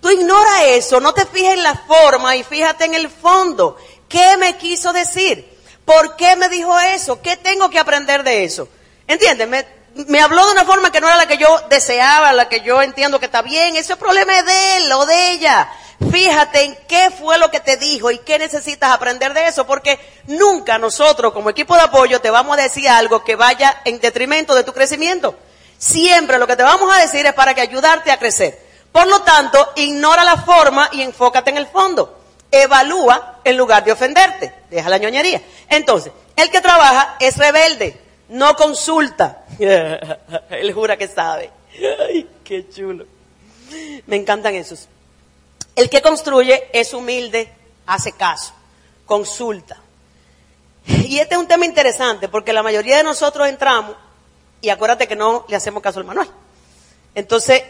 [0.00, 3.76] tú ignora eso, no te fijes en la forma y fíjate en el fondo.
[4.08, 5.58] ¿Qué me quiso decir?
[5.84, 7.20] ¿Por qué me dijo eso?
[7.20, 8.68] ¿Qué tengo que aprender de eso?
[9.08, 9.66] ¿Entiendes?
[9.94, 12.80] Me, habló de una forma que no era la que yo deseaba, la que yo
[12.80, 13.76] entiendo que está bien.
[13.76, 15.68] Ese problema es de él o de ella.
[16.10, 19.98] Fíjate en qué fue lo que te dijo y qué necesitas aprender de eso, porque
[20.28, 24.54] nunca nosotros como equipo de apoyo te vamos a decir algo que vaya en detrimento
[24.54, 25.36] de tu crecimiento.
[25.76, 28.58] Siempre lo que te vamos a decir es para que ayudarte a crecer.
[28.92, 32.18] Por lo tanto, ignora la forma y enfócate en el fondo.
[32.50, 34.54] Evalúa en lugar de ofenderte.
[34.70, 35.40] Deja la ñoñería.
[35.68, 38.00] Entonces, el que trabaja es rebelde,
[38.30, 39.44] no consulta.
[39.58, 41.50] Él jura que sabe.
[42.00, 43.06] Ay, qué chulo.
[44.06, 44.88] Me encantan esos.
[45.76, 47.52] El que construye es humilde,
[47.86, 48.52] hace caso,
[49.06, 49.78] consulta.
[50.86, 53.96] Y este es un tema interesante porque la mayoría de nosotros entramos
[54.60, 56.28] y acuérdate que no le hacemos caso al manual.
[57.14, 57.62] Entonces,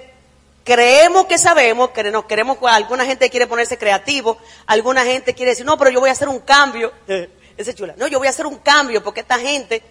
[0.64, 5.66] creemos que sabemos, que nos queremos, alguna gente quiere ponerse creativo, alguna gente quiere decir,
[5.66, 6.92] no, pero yo voy a hacer un cambio.
[7.56, 9.82] Ese chula, no, yo voy a hacer un cambio porque esta gente,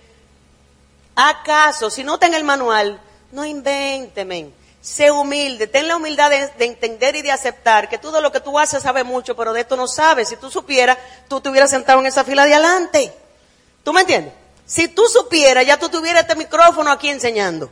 [1.27, 2.99] acaso, si no está el manual,
[3.32, 4.53] no invente, men.
[4.82, 8.39] Sé humilde, ten la humildad de, de, entender y de aceptar que todo lo que
[8.39, 10.29] tú haces sabe mucho, pero de esto no sabes.
[10.29, 13.13] Si tú supieras, tú te hubieras sentado en esa fila de adelante.
[13.84, 14.34] ¿Tú me entiendes?
[14.65, 17.69] Si tú supieras, ya tú tuvieras este micrófono aquí enseñando.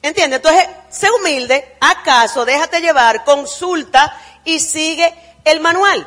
[0.00, 0.36] ¿Entiendes?
[0.36, 5.12] Entonces, sé humilde, acaso, déjate llevar, consulta y sigue
[5.44, 6.06] el manual.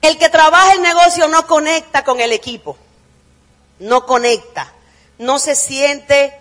[0.00, 2.76] El que trabaja el negocio no conecta con el equipo.
[3.78, 4.72] No conecta.
[5.22, 6.36] No se siente,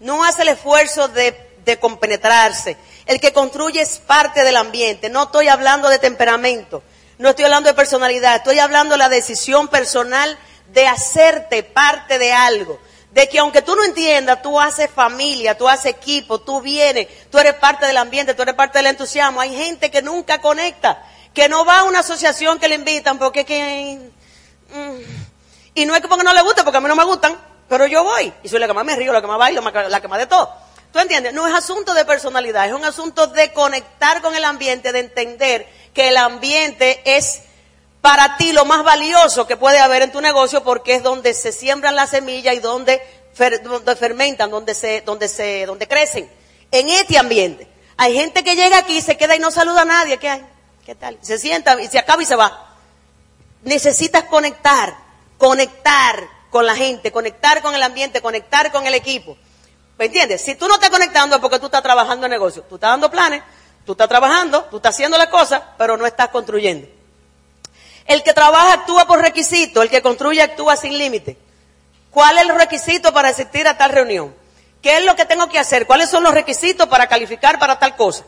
[0.00, 2.78] no hace el esfuerzo de compenetrarse.
[3.04, 5.10] El que construye es parte del ambiente.
[5.10, 6.82] No estoy hablando de temperamento,
[7.18, 10.38] no estoy hablando de personalidad, estoy hablando de la decisión personal
[10.72, 12.80] de hacerte parte de algo.
[13.12, 17.38] De que aunque tú no entiendas, tú haces familia, tú haces equipo, tú vienes, tú
[17.38, 19.40] eres parte del ambiente, tú eres parte del entusiasmo.
[19.40, 21.02] Hay gente que nunca conecta,
[21.34, 24.10] que no va a una asociación que le invitan porque que...
[24.74, 25.25] Mm,
[25.76, 27.36] y no es que porque no le guste, porque a mí no me gustan,
[27.68, 28.32] pero yo voy.
[28.42, 30.26] Y soy la que más me río, la que más bailo, la que más de
[30.26, 30.52] todo.
[30.92, 31.34] ¿Tú entiendes?
[31.34, 35.68] No es asunto de personalidad, es un asunto de conectar con el ambiente, de entender
[35.92, 37.42] que el ambiente es
[38.00, 41.52] para ti lo más valioso que puede haber en tu negocio porque es donde se
[41.52, 43.02] siembran las semillas y donde,
[43.62, 46.30] donde fermentan, donde se, donde se, donde crecen.
[46.70, 47.68] En este ambiente.
[47.98, 50.18] Hay gente que llega aquí, se queda y no saluda a nadie.
[50.18, 50.46] ¿Qué hay?
[50.84, 51.18] ¿Qué tal?
[51.20, 52.76] Se sienta y se acaba y se va.
[53.62, 54.96] Necesitas conectar,
[55.38, 59.36] conectar con la gente, conectar con el ambiente, conectar con el equipo.
[59.98, 60.42] ¿Me entiendes?
[60.42, 62.62] Si tú no estás conectando es porque tú estás trabajando en negocio.
[62.62, 63.42] Tú estás dando planes,
[63.84, 66.86] tú estás trabajando, tú estás haciendo las cosas, pero no estás construyendo.
[68.06, 71.36] El que trabaja actúa por requisito, el que construye actúa sin límite.
[72.10, 74.34] ¿Cuál es el requisito para asistir a tal reunión?
[74.80, 75.86] ¿Qué es lo que tengo que hacer?
[75.86, 78.24] ¿Cuáles son los requisitos para calificar para tal cosa?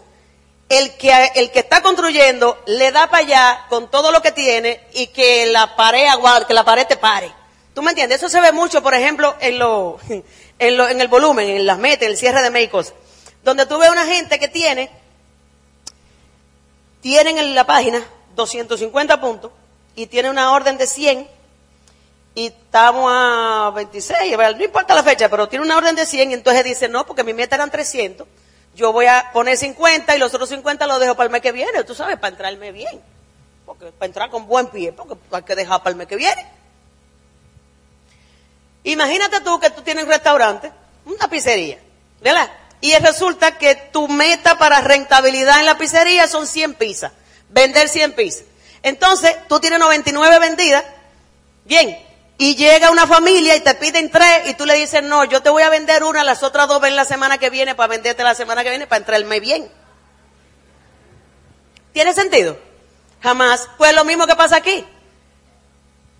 [0.68, 4.86] El que, el que está construyendo le da para allá con todo lo que tiene
[4.92, 6.06] y que la pared
[6.46, 7.32] que la pared te pare.
[7.74, 8.18] ¿Tú me entiendes?
[8.18, 9.98] Eso se ve mucho, por ejemplo, en, lo,
[10.58, 12.92] en, el volumen, en las metas, en el cierre de médicos,
[13.44, 14.90] donde tú ves una gente que tiene,
[17.00, 18.04] tienen en la página
[18.34, 19.52] 250 puntos
[19.94, 21.28] y tiene una orden de 100
[22.34, 26.34] y estamos a 26, no importa la fecha, pero tiene una orden de 100 y
[26.34, 28.26] entonces dice, no, porque mi meta eran 300,
[28.78, 31.50] yo voy a poner 50 y los otros 50 los dejo para el mes que
[31.50, 33.02] viene, tú sabes, para entrarme bien,
[33.66, 36.46] porque para entrar con buen pie, porque hay que dejar para el mes que viene.
[38.84, 40.70] Imagínate tú que tú tienes un restaurante,
[41.04, 41.80] una pizzería,
[42.20, 42.48] ¿verdad?
[42.80, 47.10] Y resulta que tu meta para rentabilidad en la pizzería son 100 pizzas,
[47.48, 48.44] vender 100 pizzas.
[48.84, 50.84] Entonces, tú tienes 99 vendidas,
[51.64, 51.98] bien,
[52.40, 55.50] y llega una familia y te piden tres y tú le dices, no, yo te
[55.50, 58.36] voy a vender una, las otras dos ven la semana que viene para venderte la
[58.36, 59.68] semana que viene para entrarme bien.
[61.92, 62.56] ¿Tiene sentido?
[63.20, 63.68] Jamás.
[63.76, 64.86] Pues lo mismo que pasa aquí.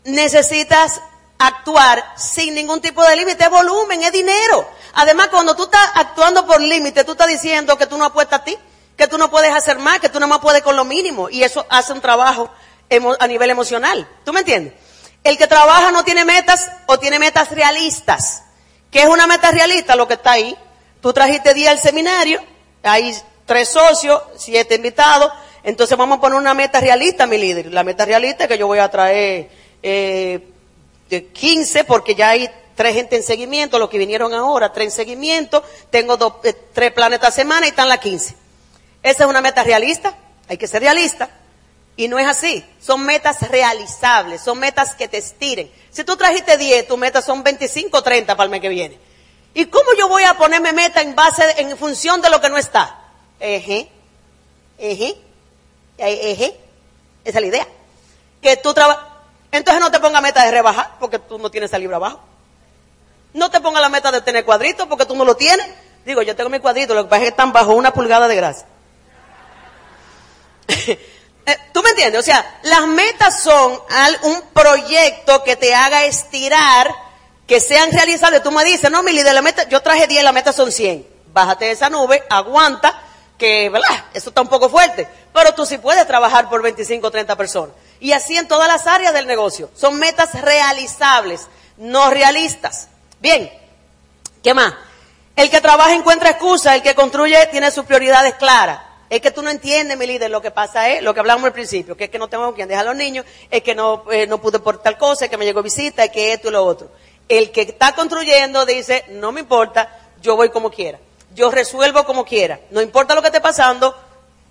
[0.03, 1.01] Necesitas
[1.39, 4.69] actuar sin ningún tipo de límite, es volumen, es dinero.
[4.95, 8.45] Además, cuando tú estás actuando por límite, tú estás diciendo que tú no apuestas a
[8.45, 8.59] ti,
[8.97, 11.31] que tú no puedes hacer más, que tú no más puedes con lo mínimo.
[11.31, 12.51] Y eso hace un trabajo
[13.21, 14.09] a nivel emocional.
[14.25, 14.88] ¿Tú me entiendes?
[15.25, 18.43] El que trabaja no tiene metas o tiene metas realistas.
[18.91, 19.97] ¿Qué es una meta realista?
[19.97, 20.57] Lo que está ahí.
[21.01, 22.41] Tú trajiste día al seminario,
[22.83, 23.15] hay
[23.47, 27.73] tres socios, siete invitados, entonces vamos a poner una meta realista, mi líder.
[27.73, 29.49] La meta realista es que yo voy a traer
[29.83, 30.41] eh,
[31.09, 35.65] 15 porque ya hay tres gente en seguimiento, los que vinieron ahora, tres en seguimiento,
[35.91, 38.37] tengo dos, eh, tres planetas a semana y están las 15.
[39.03, 40.15] Esa es una meta realista,
[40.49, 41.29] hay que ser realista.
[41.99, 42.65] Y no es así.
[42.81, 45.69] Son metas realizables, son metas que te estiren.
[45.91, 48.97] Si tú trajiste 10, tu meta son 25 o 30 para el mes que viene.
[49.53, 52.57] ¿Y cómo yo voy a ponerme meta en base, en función de lo que no
[52.57, 53.01] está?
[53.41, 53.91] Eje,
[54.79, 55.17] eje,
[55.99, 56.57] eje.
[57.25, 57.67] Esa es la idea.
[58.41, 59.05] Que tú trabajas.
[59.51, 62.21] Entonces no te ponga meta de rebajar porque tú no tienes el libro abajo.
[63.35, 65.67] No te ponga la meta de tener cuadritos porque tú no lo tienes.
[66.07, 68.37] Digo, yo tengo mi cuadrito, lo que pasa es que están bajo una pulgada de
[68.37, 68.67] grasa.
[71.49, 72.21] Eh, ¿Tú me entiendes?
[72.21, 73.81] O sea, las metas son
[74.25, 76.95] un proyecto que te haga estirar,
[77.47, 78.43] que sean realizables.
[78.43, 81.09] Tú me dices, no, Mili, de la meta, yo traje 10, la meta son 100.
[81.33, 83.01] Bájate de esa nube, aguanta,
[83.39, 84.05] que, ¿verdad?
[84.13, 85.09] Eso está un poco fuerte.
[85.33, 87.75] Pero tú sí puedes trabajar por 25 o 30 personas.
[87.99, 89.71] Y así en todas las áreas del negocio.
[89.75, 91.47] Son metas realizables,
[91.79, 92.89] no realistas.
[93.21, 93.51] Bien,
[94.43, 94.75] ¿qué más?
[95.35, 98.88] El que trabaja encuentra excusa, el que construye tiene sus prioridades claras.
[99.11, 101.53] Es que tú no entiendes, mi líder, lo que pasa es, lo que hablamos al
[101.53, 104.27] principio, que es que no tengo quien dejar a los niños, es que no, eh,
[104.27, 106.65] no pude por tal cosa, es que me llegó visita, es que esto y lo
[106.65, 106.91] otro.
[107.29, 110.99] El que está construyendo dice, no me importa, yo voy como quiera.
[111.35, 112.61] Yo resuelvo como quiera.
[112.71, 113.95] No importa lo que esté pasando,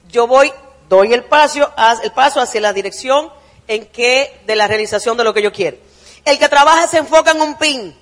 [0.09, 0.51] yo voy,
[0.89, 1.71] doy el paso,
[2.03, 3.31] el paso hacia la dirección
[3.67, 5.77] en que, de la realización de lo que yo quiero.
[6.25, 7.95] El que trabaja se enfoca en un pin.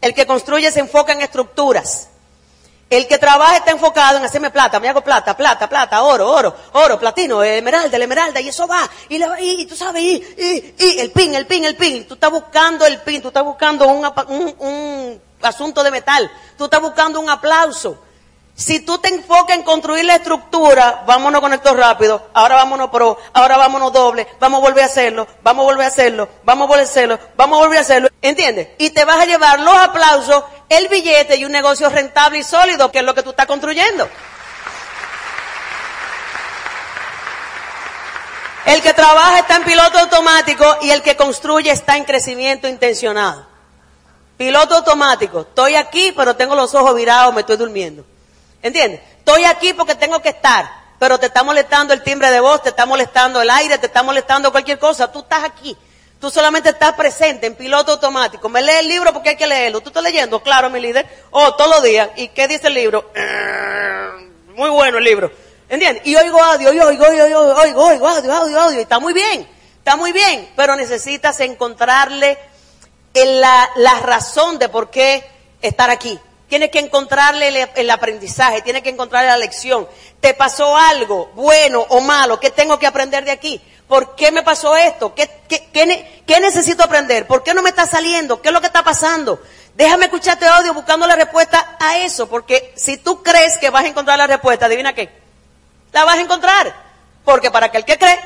[0.00, 2.09] El que construye se enfoca en estructuras.
[2.90, 6.56] El que trabaja está enfocado en hacerme plata, me hago plata, plata, plata, oro, oro,
[6.72, 10.98] oro, platino, esmeralda, la esmeralda, y eso va, y, y, y tú sabes, y, y,
[10.98, 14.04] el pin, el pin, el pin, tú estás buscando el pin, tú estás buscando un,
[14.26, 17.96] un, un asunto de metal, tú estás buscando un aplauso.
[18.56, 23.16] Si tú te enfocas en construir la estructura, vámonos con esto rápido, ahora vámonos pro,
[23.32, 26.68] ahora vámonos doble, vamos a volver a hacerlo, vamos a volver a hacerlo, vamos a
[26.68, 28.68] volver a hacerlo, vamos a volver a hacerlo, ¿entiendes?
[28.76, 32.90] Y te vas a llevar los aplausos, el billete y un negocio rentable y sólido,
[32.90, 34.08] que es lo que tú estás construyendo.
[38.64, 43.46] El que trabaja está en piloto automático y el que construye está en crecimiento intencionado.
[44.36, 48.04] Piloto automático, estoy aquí pero tengo los ojos virados, me estoy durmiendo.
[48.62, 49.00] ¿Entiendes?
[49.18, 52.68] Estoy aquí porque tengo que estar, pero te está molestando el timbre de voz, te
[52.68, 55.10] está molestando el aire, te está molestando cualquier cosa.
[55.10, 55.76] Tú estás aquí.
[56.20, 58.48] Tú solamente estás presente en piloto automático.
[58.50, 59.80] Me lee el libro porque hay que leerlo.
[59.80, 60.42] ¿Tú estás leyendo?
[60.42, 61.06] Claro, mi líder.
[61.30, 62.10] Oh, todos los días.
[62.16, 63.10] ¿Y qué dice el libro?
[64.54, 65.32] Muy bueno el libro.
[65.68, 66.06] ¿Entiendes?
[66.06, 68.78] Y oigo audio, oigo, oigo, oigo, oigo, oigo, audio, audio, audio.
[68.78, 69.48] Y está muy bien.
[69.78, 70.46] Está muy bien.
[70.56, 72.36] Pero necesitas encontrarle
[73.14, 75.24] la, la razón de por qué
[75.62, 76.20] estar aquí.
[76.50, 79.86] Tienes que encontrarle el, aprendizaje, tienes que encontrarle la lección.
[80.18, 82.40] ¿Te pasó algo bueno o malo?
[82.40, 83.62] ¿Qué tengo que aprender de aquí?
[83.90, 85.12] ¿Por qué me pasó esto?
[85.14, 87.26] ¿Qué, qué, necesito aprender?
[87.26, 88.40] ¿Por qué no me está saliendo?
[88.40, 89.42] ¿Qué es lo que está pasando?
[89.74, 93.88] Déjame escucharte audio buscando la respuesta a eso, porque si tú crees que vas a
[93.88, 95.10] encontrar la respuesta, adivina qué,
[95.92, 96.72] la vas a encontrar.
[97.24, 98.20] Porque para aquel que cree,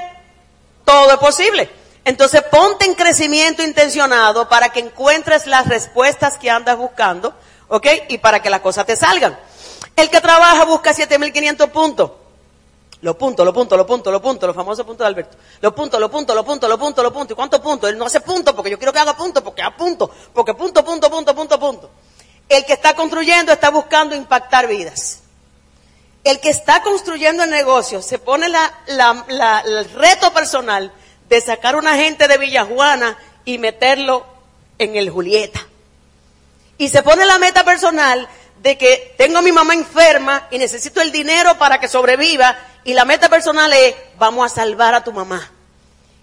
[0.84, 1.70] todo es posible.
[2.04, 7.34] Entonces ponte en crecimiento intencionado para que encuentres las respuestas que andas buscando
[7.68, 7.86] ¿Ok?
[8.08, 9.38] Y para que las cosas te salgan.
[9.96, 12.10] El que trabaja busca 7500 puntos.
[13.04, 15.36] Los puntos, los puntos, los puntos, los puntos, los famosos puntos de Alberto.
[15.60, 17.32] Los puntos, los puntos, los puntos, los puntos, los puntos.
[17.32, 17.90] ¿Y cuántos puntos?
[17.90, 20.82] Él no hace puntos porque yo quiero que haga puntos, porque haga puntos, porque punto,
[20.82, 21.90] punto, punto, punto, punto.
[22.48, 25.20] El que está construyendo está buscando impactar vidas.
[26.24, 30.90] El que está construyendo el negocio se pone el reto personal
[31.28, 34.24] de sacar a una gente de Villajuana y meterlo
[34.78, 35.60] en el Julieta.
[36.78, 38.26] Y se pone la meta personal
[38.62, 42.94] de que tengo a mi mamá enferma y necesito el dinero para que sobreviva y
[42.94, 45.50] la meta personal es vamos a salvar a tu mamá.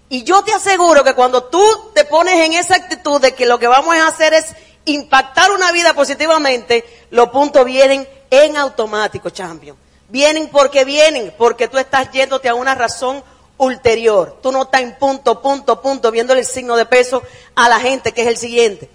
[0.08, 3.58] Y yo te aseguro que cuando tú te pones en esa actitud de que lo
[3.58, 4.46] que vamos a hacer es
[4.84, 9.76] impactar una vida positivamente, los puntos vienen en automático, champion.
[10.08, 13.24] Vienen porque vienen, porque tú estás yéndote a una razón
[13.56, 14.38] ulterior.
[14.42, 17.22] Tú no estás en punto, punto, punto, viéndole el signo de peso
[17.54, 18.90] a la gente, que es el siguiente.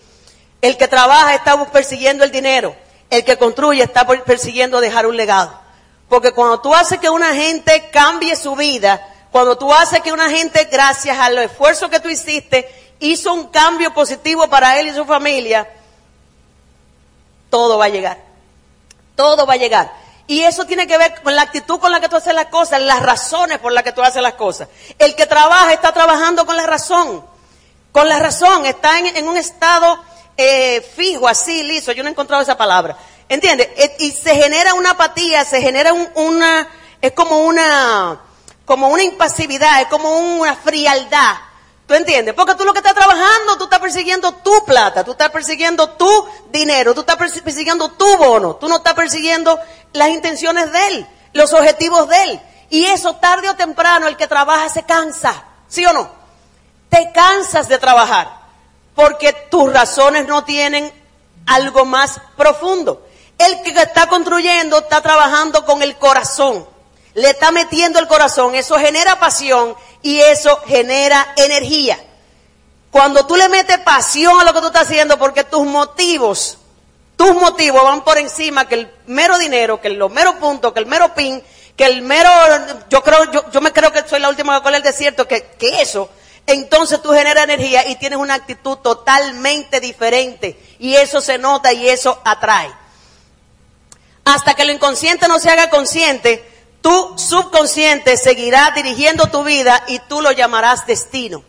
[0.61, 2.75] El que trabaja está persiguiendo el dinero.
[3.09, 5.66] El que construye está persiguiendo dejar un legado.
[6.09, 10.29] Porque cuando tú haces que una gente cambie su vida, cuando tú haces que una
[10.29, 15.05] gente, gracias al esfuerzo que tú hiciste, hizo un cambio positivo para él y su
[15.05, 15.67] familia,
[17.49, 18.17] todo va a llegar.
[19.15, 19.91] Todo va a llegar.
[20.27, 22.81] Y eso tiene que ver con la actitud con la que tú haces las cosas,
[22.81, 24.67] las razones por las que tú haces las cosas.
[24.99, 27.25] El que trabaja está trabajando con la razón.
[27.91, 29.99] Con la razón, está en, un estado
[30.35, 31.93] eh, fijo, así, liso.
[31.93, 32.97] Yo no he encontrado esa palabra.
[33.29, 33.69] ¿Entiendes?
[33.99, 36.67] Y se genera una apatía, se genera una,
[37.01, 38.19] es como una,
[38.65, 41.35] como una impasividad, es como una frialdad.
[41.87, 42.33] ¿Tú entiendes?
[42.33, 46.27] Porque tú lo que estás trabajando, tú estás persiguiendo tu plata, tú estás persiguiendo tu
[46.51, 49.57] dinero, tú estás persiguiendo tu bono, tú no estás persiguiendo
[49.93, 52.41] las intenciones de él, los objetivos de él.
[52.69, 56.09] Y eso tarde o temprano el que trabaja se cansa, ¿sí o no?
[56.89, 58.37] Te cansas de trabajar
[58.93, 60.91] porque tus razones no tienen
[61.45, 63.06] algo más profundo.
[63.37, 66.67] El que está construyendo está trabajando con el corazón
[67.17, 71.99] le está metiendo el corazón, eso genera pasión y eso genera energía.
[72.91, 76.59] Cuando tú le metes pasión a lo que tú estás haciendo, porque tus motivos,
[77.15, 80.85] tus motivos van por encima que el mero dinero, que los mero puntos, que el
[80.85, 81.41] mero pin,
[81.75, 82.29] que el mero,
[82.87, 86.11] yo creo, yo, me creo que soy la última cola el desierto, que, que eso,
[86.45, 90.55] entonces tú generas energía y tienes una actitud totalmente diferente.
[90.77, 92.71] Y eso se nota y eso atrae.
[94.27, 96.43] Hasta que lo inconsciente no se haga consciente,
[96.81, 101.45] tu subconsciente seguirá dirigiendo tu vida y tú lo llamarás destino.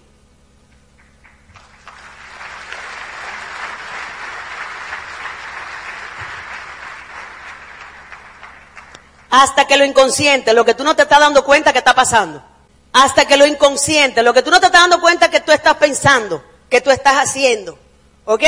[9.28, 12.44] Hasta que lo inconsciente, lo que tú no te estás dando cuenta que está pasando.
[12.92, 15.74] Hasta que lo inconsciente, lo que tú no te estás dando cuenta que tú estás
[15.78, 17.76] pensando, que tú estás haciendo.
[18.24, 18.44] ¿Ok?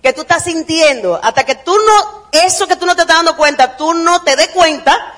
[0.00, 1.18] Que tú estás sintiendo.
[1.20, 4.36] Hasta que tú no, eso que tú no te estás dando cuenta, tú no te
[4.36, 5.14] des cuenta,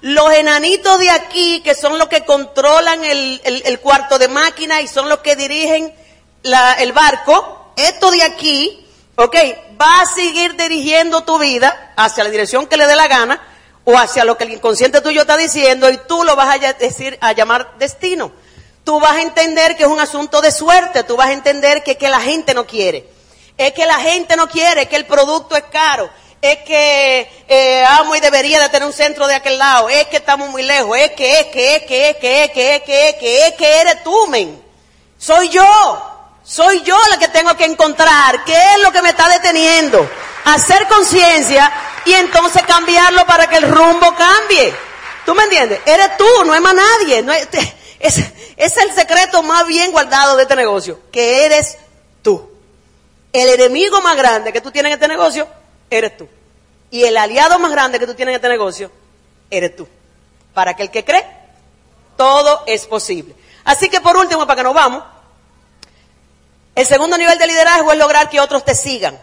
[0.00, 5.08] los enanitos de aquí, que son los que controlan el, cuarto de máquina y son
[5.08, 5.92] los que dirigen
[6.42, 9.36] el barco, esto de aquí, ok,
[9.80, 13.40] va a seguir dirigiendo tu vida hacia la dirección que le dé la gana
[13.84, 17.18] o hacia lo que el inconsciente tuyo está diciendo y tú lo vas a decir,
[17.20, 18.32] a llamar destino.
[18.84, 21.96] Tú vas a entender que es un asunto de suerte, tú vas a entender que,
[21.96, 23.08] que la gente no quiere.
[23.56, 26.08] Es que la gente no quiere, que el producto es caro,
[26.40, 30.18] es que eh, amo y debería de tener un centro de aquel lado, es que
[30.18, 33.06] estamos muy lejos, es que, es que, es que, es que, es que, es que,
[33.08, 34.62] es que, es que eres tú, men.
[35.18, 35.66] Soy yo,
[36.44, 40.08] soy yo la que tengo que encontrar qué es lo que me está deteniendo,
[40.44, 41.72] hacer conciencia
[42.04, 44.72] y entonces cambiarlo para que el rumbo cambie.
[45.26, 45.80] ¿Tú me entiendes?
[45.84, 47.22] Eres tú, no hay más nadie.
[47.22, 47.48] No es,
[47.98, 48.18] es,
[48.56, 51.76] es el secreto más bien guardado de este negocio, que eres
[52.22, 52.48] tú.
[53.32, 55.46] El enemigo más grande que tú tienes en este negocio
[55.90, 56.28] eres tú.
[56.90, 58.90] Y el aliado más grande que tú tienes en este negocio,
[59.50, 59.88] eres tú.
[60.54, 61.24] Para que el que cree,
[62.16, 63.34] todo es posible.
[63.64, 65.04] Así que por último, para que nos vamos,
[66.74, 69.18] el segundo nivel de liderazgo es lograr que otros te sigan.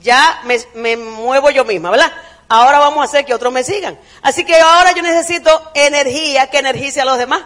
[0.00, 2.12] Ya me, me muevo yo misma, ¿verdad?
[2.48, 3.98] Ahora vamos a hacer que otros me sigan.
[4.22, 7.42] Así que ahora yo necesito energía que energice a los demás.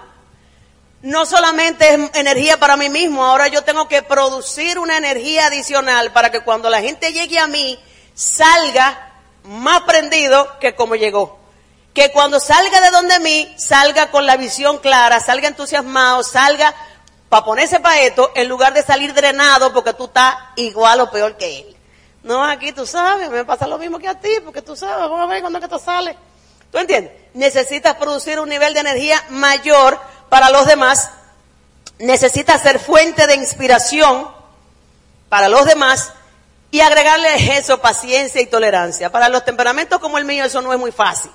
[1.02, 6.12] No solamente es energía para mí mismo, ahora yo tengo que producir una energía adicional
[6.12, 7.76] para que cuando la gente llegue a mí,
[8.22, 9.10] salga
[9.42, 11.38] más prendido que como llegó.
[11.92, 16.74] Que cuando salga de donde mí, salga con la visión clara, salga entusiasmado, salga
[17.28, 21.36] para ponerse para esto, en lugar de salir drenado porque tú estás igual o peor
[21.36, 21.76] que él.
[22.22, 25.20] No, aquí tú sabes, me pasa lo mismo que a ti, porque tú sabes, vamos
[25.20, 26.16] a ver cuando es que esto sale.
[26.70, 27.12] ¿Tú entiendes?
[27.34, 31.10] Necesitas producir un nivel de energía mayor para los demás.
[31.98, 34.30] Necesitas ser fuente de inspiración
[35.28, 36.12] para los demás
[36.72, 39.12] y agregarle eso, paciencia y tolerancia.
[39.12, 41.30] Para los temperamentos como el mío eso no es muy fácil.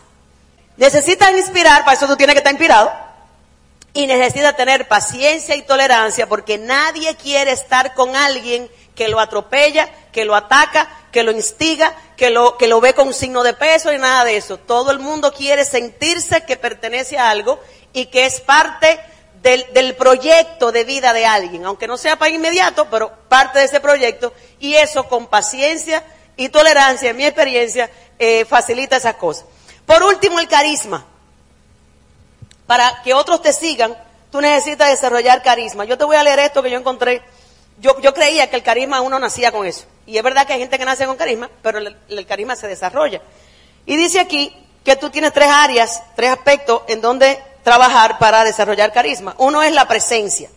[0.77, 2.91] Necesitas inspirar, para eso tú tienes que estar inspirado.
[3.93, 9.87] Y necesitas tener paciencia y tolerancia porque nadie quiere estar con alguien que lo atropella,
[10.11, 13.53] que lo ataca, que lo instiga, que lo, que lo ve con un signo de
[13.53, 14.57] peso y nada de eso.
[14.57, 17.59] Todo el mundo quiere sentirse que pertenece a algo
[17.93, 18.99] y que es parte
[19.73, 23.79] del, proyecto de vida de alguien, aunque no sea para inmediato, pero parte de ese
[23.79, 26.03] proyecto, y eso con paciencia
[26.35, 27.89] y tolerancia, en mi experiencia,
[28.19, 29.45] eh, facilita esas cosas.
[29.85, 31.05] Por último, el carisma.
[32.65, 33.95] Para que otros te sigan,
[34.31, 35.85] tú necesitas desarrollar carisma.
[35.85, 37.21] Yo te voy a leer esto que yo encontré.
[37.79, 39.85] Yo, yo creía que el carisma uno nacía con eso.
[40.05, 43.21] Y es verdad que hay gente que nace con carisma, pero el carisma se desarrolla.
[43.85, 48.93] Y dice aquí que tú tienes tres áreas, tres aspectos en donde trabajar para desarrollar
[48.93, 49.35] carisma.
[49.37, 50.49] Uno es la presencia,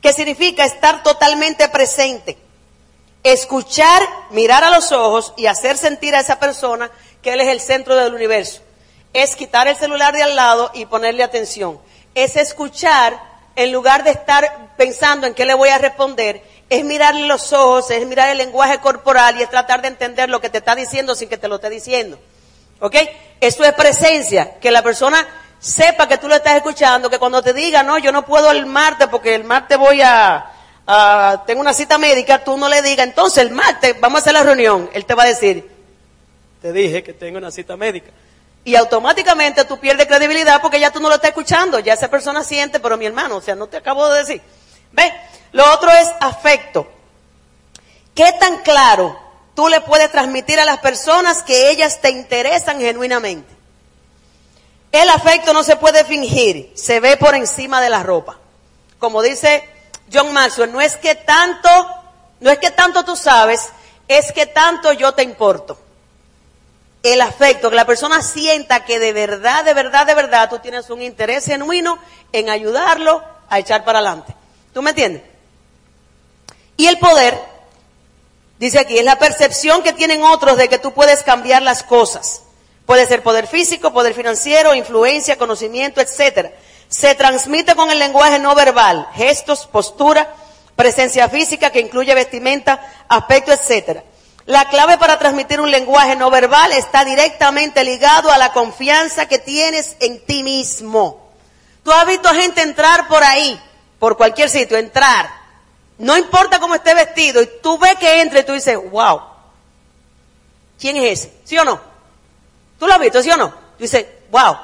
[0.00, 2.38] que significa estar totalmente presente,
[3.22, 6.90] escuchar, mirar a los ojos y hacer sentir a esa persona
[7.22, 8.62] que él es el centro del universo.
[9.12, 11.80] Es quitar el celular de al lado y ponerle atención.
[12.14, 13.20] Es escuchar
[13.56, 16.42] en lugar de estar pensando en qué le voy a responder.
[16.68, 20.40] Es mirarle los ojos, es mirar el lenguaje corporal y es tratar de entender lo
[20.40, 22.18] que te está diciendo sin que te lo esté diciendo.
[22.80, 22.94] ¿Ok?
[23.40, 25.26] Eso es presencia, que la persona
[25.58, 28.66] sepa que tú lo estás escuchando, que cuando te diga, no, yo no puedo el
[28.66, 30.52] martes porque el martes voy a,
[31.46, 34.42] tengo una cita médica, tú no le digas, entonces el martes vamos a hacer la
[34.42, 34.90] reunión.
[34.92, 35.68] Él te va a decir,
[36.62, 38.10] te dije que tengo una cita médica.
[38.64, 42.42] Y automáticamente tú pierdes credibilidad porque ya tú no lo estás escuchando, ya esa persona
[42.42, 44.42] siente, pero mi hermano, o sea, no te acabo de decir.
[44.92, 45.12] ¿Ve?
[45.52, 46.86] Lo otro es afecto.
[48.14, 49.16] ¿Qué tan claro
[49.54, 53.55] tú le puedes transmitir a las personas que ellas te interesan genuinamente?
[54.92, 58.38] El afecto no se puede fingir, se ve por encima de la ropa.
[58.98, 59.68] Como dice
[60.12, 61.68] John Maxwell, no es que tanto,
[62.40, 63.68] no es que tanto tú sabes,
[64.08, 65.78] es que tanto yo te importo.
[67.02, 70.90] El afecto, que la persona sienta que de verdad, de verdad, de verdad tú tienes
[70.90, 71.98] un interés genuino
[72.32, 74.34] en ayudarlo a echar para adelante.
[74.72, 75.22] ¿Tú me entiendes?
[76.76, 77.38] Y el poder,
[78.58, 82.42] dice aquí, es la percepción que tienen otros de que tú puedes cambiar las cosas.
[82.86, 86.52] Puede ser poder físico, poder financiero, influencia, conocimiento, etcétera.
[86.88, 90.32] Se transmite con el lenguaje no verbal, gestos, postura,
[90.76, 94.04] presencia física que incluye vestimenta, aspecto, etcétera.
[94.46, 99.40] La clave para transmitir un lenguaje no verbal está directamente ligado a la confianza que
[99.40, 101.32] tienes en ti mismo.
[101.82, 103.60] Tú has visto a gente entrar por ahí,
[103.98, 105.28] por cualquier sitio, entrar.
[105.98, 109.22] No importa cómo esté vestido, y tú ves que entra y tú dices, wow,
[110.78, 111.32] ¿quién es ese?
[111.44, 111.95] ¿Sí o no?
[112.78, 113.50] ¿Tú lo has visto, sí o no?
[113.50, 114.56] Tú dices, wow,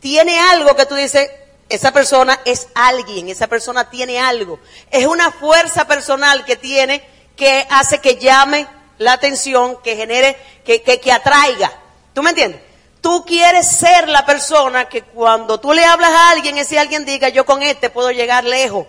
[0.00, 1.30] tiene algo que tú dices,
[1.68, 4.60] esa persona es alguien, esa persona tiene algo.
[4.90, 7.02] Es una fuerza personal que tiene
[7.36, 8.66] que hace que llame
[8.98, 11.72] la atención, que genere, que, que, que atraiga.
[12.14, 12.60] ¿Tú me entiendes?
[13.00, 17.28] Tú quieres ser la persona que cuando tú le hablas a alguien, ese alguien diga,
[17.28, 18.86] yo con este puedo llegar lejos,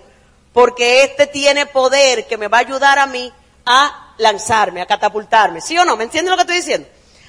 [0.54, 3.32] porque este tiene poder que me va a ayudar a mí
[3.66, 5.62] a lanzarme, a catapultarme.
[5.62, 5.98] ¿Sí o no?
[5.98, 6.88] ¿Me entiendes lo que estoy diciendo?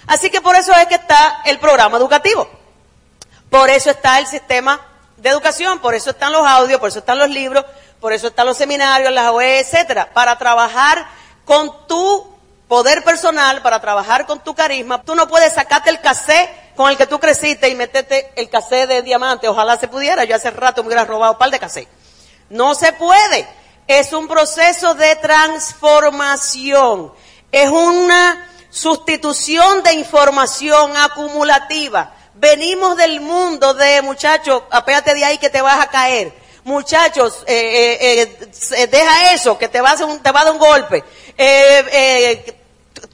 [0.08, 2.48] Así que por eso es que está el programa educativo.
[3.50, 4.80] Por eso está el sistema
[5.18, 7.64] de educación, por eso están los audios, por eso están los libros,
[8.00, 11.06] por eso están los seminarios, las OE, etcétera, para trabajar
[11.44, 12.34] con tu
[12.68, 15.02] poder personal, para trabajar con tu carisma.
[15.02, 18.88] Tú no puedes sacarte el cassette con el que tú creciste y meterte el cassette
[18.88, 19.48] de diamante.
[19.48, 20.24] Ojalá se pudiera.
[20.24, 21.88] Yo hace rato me hubiera robado un par de cassette.
[22.50, 23.46] No se puede.
[23.86, 27.12] Es un proceso de transformación.
[27.50, 32.14] Es una sustitución de información acumulativa.
[32.34, 36.32] Venimos del mundo de muchachos, apéate de ahí que te vas a caer.
[36.68, 40.52] Muchachos, eh, eh, eh, deja eso, que te, vas a un, te va a dar
[40.52, 41.02] un golpe.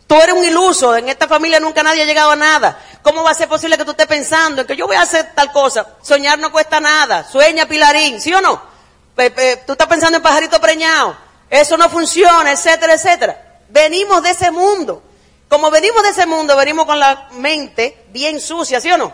[0.07, 2.79] tú eres un iluso, en esta familia nunca nadie ha llegado a nada.
[3.01, 5.31] ¿Cómo va a ser posible que tú estés pensando en que yo voy a hacer
[5.37, 5.87] tal cosa?
[6.03, 7.25] Soñar no cuesta nada.
[7.31, 8.75] Sueña, Pilarín, ¿sí o no?
[9.15, 11.17] tú estás pensando en pajarito preñado.
[11.49, 13.61] Eso no funciona, etcétera, etcétera.
[13.69, 15.04] Venimos de ese mundo.
[15.49, 19.13] Como venimos de ese mundo, venimos con la mente bien sucia, ¿sí o no?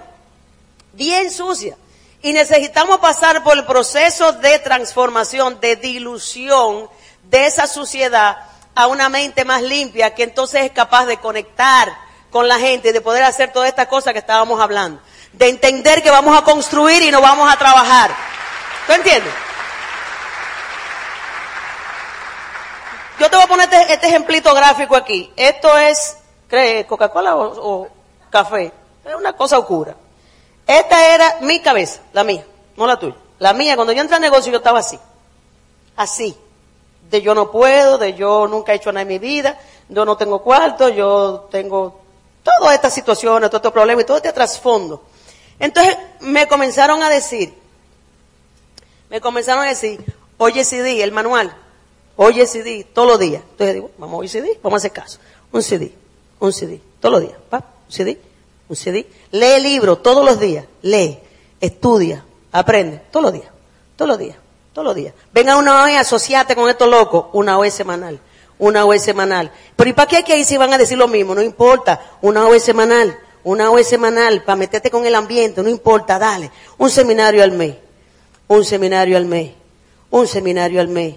[0.92, 1.76] Bien sucia.
[2.22, 6.88] Y necesitamos pasar por el proceso de transformación, de dilución
[7.24, 8.38] de esa suciedad
[8.74, 11.88] a una mente más limpia que entonces es capaz de conectar
[12.30, 15.00] con la gente y de poder hacer todas estas cosas que estábamos hablando.
[15.32, 18.10] De entender que vamos a construir y no vamos a trabajar.
[18.86, 19.32] ¿Tú entiendes?
[23.18, 25.32] Yo te voy a poner este, este ejemplito gráfico aquí.
[25.36, 26.16] Esto es
[26.50, 27.88] ¿Cree Coca-Cola o,
[28.28, 28.72] café?
[29.04, 29.94] Es una cosa oscura.
[30.66, 32.44] Esta era mi cabeza, la mía,
[32.76, 33.14] no la tuya.
[33.38, 34.98] La mía, cuando yo entré al negocio, yo estaba así.
[35.96, 36.36] Así.
[37.08, 40.16] De yo no puedo, de yo nunca he hecho nada en mi vida, yo no
[40.16, 42.00] tengo cuarto, yo tengo
[42.42, 45.04] todas estas situaciones, todos estos problemas y todo este trasfondo.
[45.58, 47.54] Entonces me comenzaron a decir,
[49.08, 50.04] me comenzaron a decir,
[50.36, 51.56] oye CD, el manual,
[52.16, 53.42] oye CD, todos los días.
[53.52, 55.18] Entonces digo, vamos a oír CD, vamos a hacer caso.
[55.52, 55.99] Un CD
[56.40, 58.18] un CD, todos los días, un CD,
[58.68, 59.06] un CD.
[59.30, 61.18] Lee libros todos los días, lee,
[61.60, 63.50] estudia, aprende, todos los días,
[63.96, 64.36] todos los días,
[64.72, 65.14] Todos los días.
[65.32, 68.20] Venga una vez, asociate con estos locos, una vez semanal.
[68.58, 69.50] Una vez semanal.
[69.74, 71.34] Pero ¿y para qué hay que ir si van a decir lo mismo?
[71.34, 72.00] No importa.
[72.20, 73.18] Una vez semanal.
[73.42, 75.62] Una vez semanal para meterte con el ambiente.
[75.62, 76.50] No importa, dale.
[76.76, 77.74] Un seminario al mes.
[78.48, 79.52] Un seminario al mes.
[80.10, 81.16] Un seminario al mes.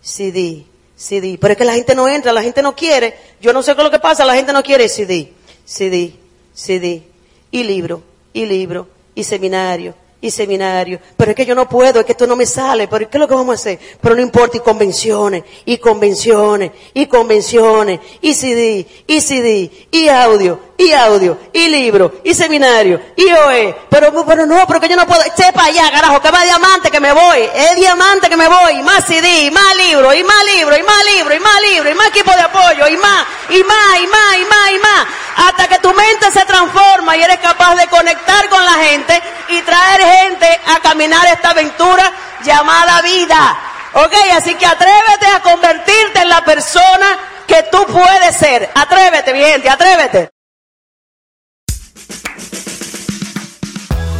[0.00, 0.64] CD.
[0.96, 1.38] CD.
[1.40, 3.14] Pero es que la gente no entra, la gente no quiere.
[3.40, 5.32] Yo no sé qué es lo que pasa, la gente no quiere CD.
[5.64, 6.14] CD.
[6.52, 7.02] CD.
[7.50, 8.02] Y libro.
[8.32, 8.88] Y libro.
[9.14, 11.00] Y seminario y seminario.
[11.18, 12.88] Pero es que yo no puedo, es que esto no me sale.
[12.88, 13.78] Pero ¿qué es lo que vamos a hacer?
[14.00, 20.58] Pero no importa, y convenciones, y convenciones, y convenciones, y CD, y CD, y audio,
[20.76, 23.76] y audio, y libro, y seminario, y OE.
[23.88, 25.22] Pero, pero no, pero que yo no puedo.
[25.36, 27.48] Sepa allá, carajo, que va diamante que me voy.
[27.54, 28.82] Es diamante que me voy.
[28.82, 32.08] Más CD, más libro, y más libro, y más libro, y más libro, y más
[32.08, 35.06] equipo de apoyo, y más, y más, y más, y más, y más.
[35.36, 39.60] Hasta que tu mente se transforma y eres capaz de conectar con la gente y
[39.62, 42.12] traer gente a caminar esta aventura
[42.44, 43.58] llamada vida.
[43.94, 48.70] Ok, así que atrévete a convertirte en la persona que tú puedes ser.
[48.74, 50.33] Atrévete, mi gente, atrévete.